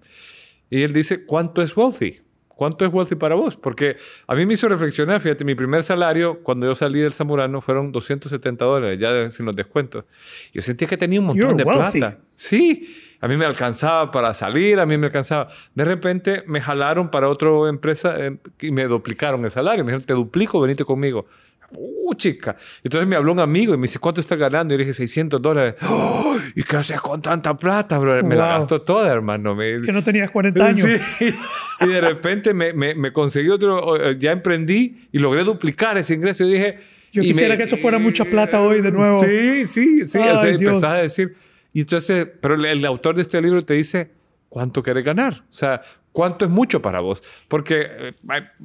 [0.71, 2.21] Y él dice, ¿cuánto es wealthy?
[2.59, 3.57] ¿Cuánto es wealthy para vos?
[3.57, 7.61] Porque a mí me hizo reflexionar, fíjate, mi primer salario cuando yo salí del Zamorano
[7.61, 10.07] fueron 270 dólares, ya sin los descuentos.
[10.53, 12.01] Yo sentía que tenía un montón You're de wealthy.
[12.01, 12.19] plata.
[12.35, 15.51] Sí, a mí me alcanzaba para salir, a mí me alcanzaba.
[15.77, 19.85] De repente me jalaron para otra empresa eh, y me duplicaron el salario.
[19.85, 21.27] Me dijeron, te duplico, venite conmigo.
[21.71, 22.57] Uh, chica.
[22.83, 24.73] Entonces me habló un amigo y me dice, ¿cuánto estás ganando?
[24.75, 25.75] Y le dije, 600 dólares.
[25.83, 26.37] ¡Oh!
[26.55, 28.23] ¿Y qué haces con tanta plata, bro?
[28.25, 28.59] Me la Wow.
[28.61, 29.55] gastó toda, hermano.
[29.55, 29.83] Me...
[29.83, 30.89] Que no tenías 40 años.
[31.19, 31.35] Sí.
[31.81, 36.15] Y de repente me, me, me conseguí otro, eh, ya emprendí y logré duplicar ese
[36.15, 36.45] ingreso.
[36.45, 36.79] Y dije...
[37.11, 39.23] Yo quisiera que eso fuera mucha plata hoy de nuevo.
[39.25, 40.19] Sí, sí, sí.
[40.19, 41.37] Ay, o sea, empezás a decir...
[41.73, 44.11] Y entonces, pero el, el autor de este libro te dice,
[44.49, 45.45] ¿cuánto quieres ganar?
[45.49, 45.81] O sea,
[46.13, 47.23] ¿cuánto es mucho para vos?
[47.49, 48.13] Porque, eh,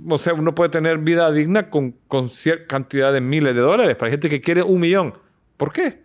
[0.09, 3.95] o sea, uno puede tener vida digna con, con cierta cantidad de miles de dólares.
[3.95, 5.13] Para gente que quiere un millón.
[5.57, 6.01] ¿Por qué?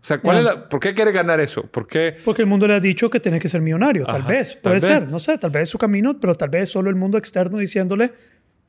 [0.00, 1.62] O sea, ¿cuál es la- ¿por qué quiere ganar eso?
[1.66, 2.16] ¿Por qué?
[2.24, 4.04] Porque el mundo le ha dicho que tenés que ser millonario.
[4.04, 4.84] Tal Ajá, vez, tal puede vez.
[4.84, 7.56] ser, no sé, tal vez es su camino, pero tal vez solo el mundo externo
[7.58, 8.12] diciéndole,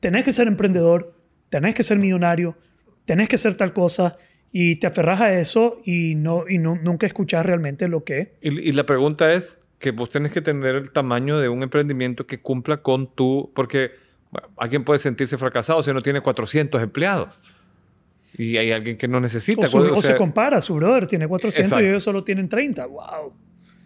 [0.00, 1.14] tenés que ser emprendedor,
[1.50, 2.56] tenés que ser millonario,
[3.04, 4.16] tenés que ser tal cosa,
[4.50, 8.38] y te aferras a eso y, no, y no, nunca escuchas realmente lo que...
[8.40, 12.26] Y, y la pregunta es que vos tenés que tener el tamaño de un emprendimiento
[12.26, 13.50] que cumpla con tu...
[13.54, 13.92] Porque
[14.30, 17.40] bueno, alguien puede sentirse fracasado si no tiene 400 empleados.
[18.38, 19.66] Y hay alguien que no necesita.
[19.66, 22.48] O, su- o o sea, se compara, su brother tiene 400 y ellos solo tienen
[22.48, 22.86] 30.
[22.86, 23.32] ¡Wow!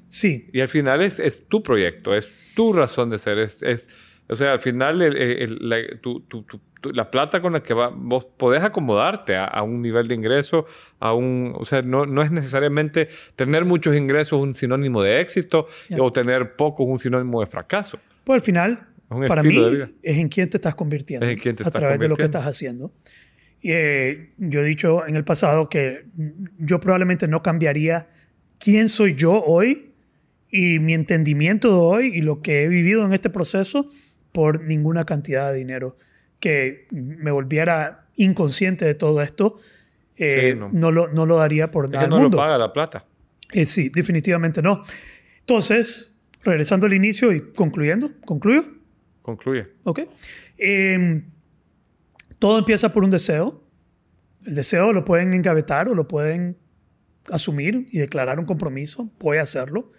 [0.09, 3.38] Sí, Y al final es, es tu proyecto, es tu razón de ser.
[3.38, 3.88] Es, es-
[4.31, 6.61] o sea, al final el- el- la, tu- tu- tu-
[6.93, 10.64] la plata con la que va, vos podés acomodarte a, a un nivel de ingreso,
[10.99, 15.66] a un, o sea, no, no es necesariamente tener muchos ingresos un sinónimo de éxito
[15.91, 15.99] Ya.
[16.03, 17.99] o tener pocos un sinónimo de fracaso.
[18.24, 18.87] pues al final,
[19.22, 19.57] Es para mí,
[20.03, 22.16] es en quién te estás convirtiendo Es en quién te a estás través de lo
[22.16, 22.93] que estás haciendo.
[23.61, 26.07] Y, eh, yo he dicho en el pasado que
[26.59, 28.09] yo probablemente no cambiaría
[28.59, 29.93] quién soy yo hoy
[30.51, 33.89] y mi entendimiento de hoy y lo que he vivido en este proceso
[34.33, 35.97] por ninguna cantidad de dinero
[36.39, 39.59] que me volviera inconsciente de todo esto.
[40.16, 40.70] eh, Sí, no.
[40.72, 40.91] no.
[40.91, 42.37] lo, no lo daría por Es nada que no mundo.
[42.37, 43.05] lo paga la plata.
[43.53, 44.83] Eh, sí, definitivamente no.
[45.41, 48.64] Entonces, regresando al inicio y concluyendo, ¿concluyo?
[49.22, 49.66] Concluye.
[49.85, 50.01] ¿Ok?
[50.59, 51.22] Eh,
[52.39, 53.62] todo empieza por un deseo.
[54.47, 56.57] El deseo lo pueden engavetar o lo pueden
[57.31, 59.11] asumir y declarar un compromiso.
[59.18, 59.93] Puede hacerlo.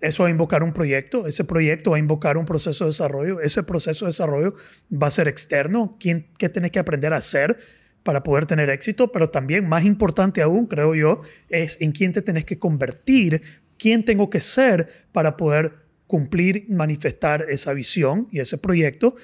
[0.00, 1.26] Eso va a invocar un proyecto.
[1.26, 3.40] Ese proyecto va a invocar un proceso de desarrollo.
[3.40, 4.54] Ese proceso de desarrollo
[4.90, 5.96] va a ser externo.
[6.00, 7.58] ¿Quién, ¿Qué tenés que aprender a hacer
[8.02, 9.12] para poder tener éxito?
[9.12, 13.42] Pero también, más importante aún, creo yo, es en quién te tenés que convertir.
[13.78, 15.74] ¿Quién tengo que ser para poder
[16.06, 19.16] cumplir, manifestar esa visión y ese proyecto?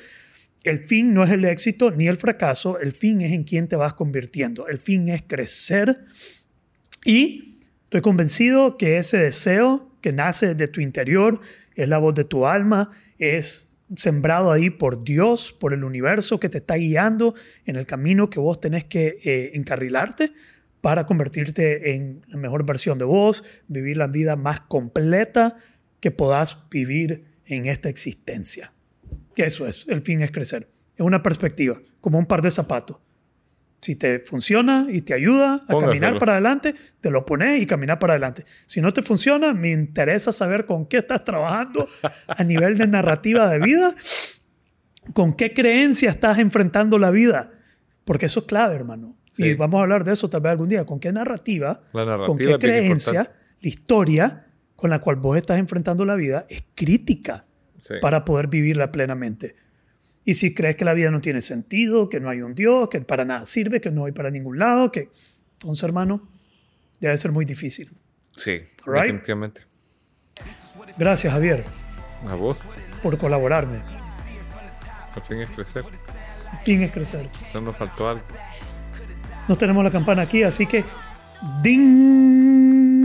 [0.63, 3.77] El fin no es el éxito ni el fracaso, el fin es en quién te
[3.77, 4.67] vas convirtiendo.
[4.67, 6.05] El fin es crecer
[7.05, 11.41] y estoy convencido que ese deseo nace de tu interior,
[11.75, 16.49] es la voz de tu alma, es sembrado ahí por Dios, por el universo que
[16.49, 17.35] te está guiando
[17.65, 20.33] en el camino que vos tenés que eh, encarrilarte
[20.81, 25.57] para convertirte en la mejor versión de vos, vivir la vida más completa
[26.01, 28.73] que podás vivir en esta existencia.
[29.37, 30.69] Eso es, el fin es crecer.
[30.97, 32.99] Es una perspectiva, como un par de zapatos.
[33.81, 35.81] Si te funciona y te ayuda a Póngaselo.
[35.81, 38.45] caminar para adelante, te lo pones y caminar para adelante.
[38.67, 41.87] Si no te funciona, me interesa saber con qué estás trabajando
[42.27, 43.95] a nivel de narrativa de vida,
[45.13, 47.53] con qué creencia estás enfrentando la vida,
[48.05, 49.17] porque eso es clave, hermano.
[49.33, 49.45] Sí.
[49.45, 52.59] Y vamos a hablar de eso tal vez algún día, con qué narrativa, con qué
[52.59, 53.41] creencia, importante.
[53.63, 57.45] la historia con la cual vos estás enfrentando la vida es crítica
[57.79, 57.95] Sí.
[58.01, 59.55] para poder vivirla plenamente.
[60.29, 63.01] Y si crees que la vida no tiene sentido, que no hay un Dios, que
[63.01, 65.09] para nada sirve, que no hay para ningún lado, que
[65.53, 66.29] entonces, hermano,
[67.01, 67.89] debe ser muy difícil.
[68.35, 69.05] Sí, Alright.
[69.05, 69.63] definitivamente.
[70.99, 71.65] Gracias, Javier,
[72.29, 72.59] A vos,
[73.03, 73.81] por colaborarme.
[75.15, 75.85] al fin es crecer.
[76.65, 77.31] Fin es crecer.
[77.53, 78.23] Solo nos faltó algo.
[79.49, 80.85] No tenemos la campana aquí, así que
[81.63, 82.96] ¡ding!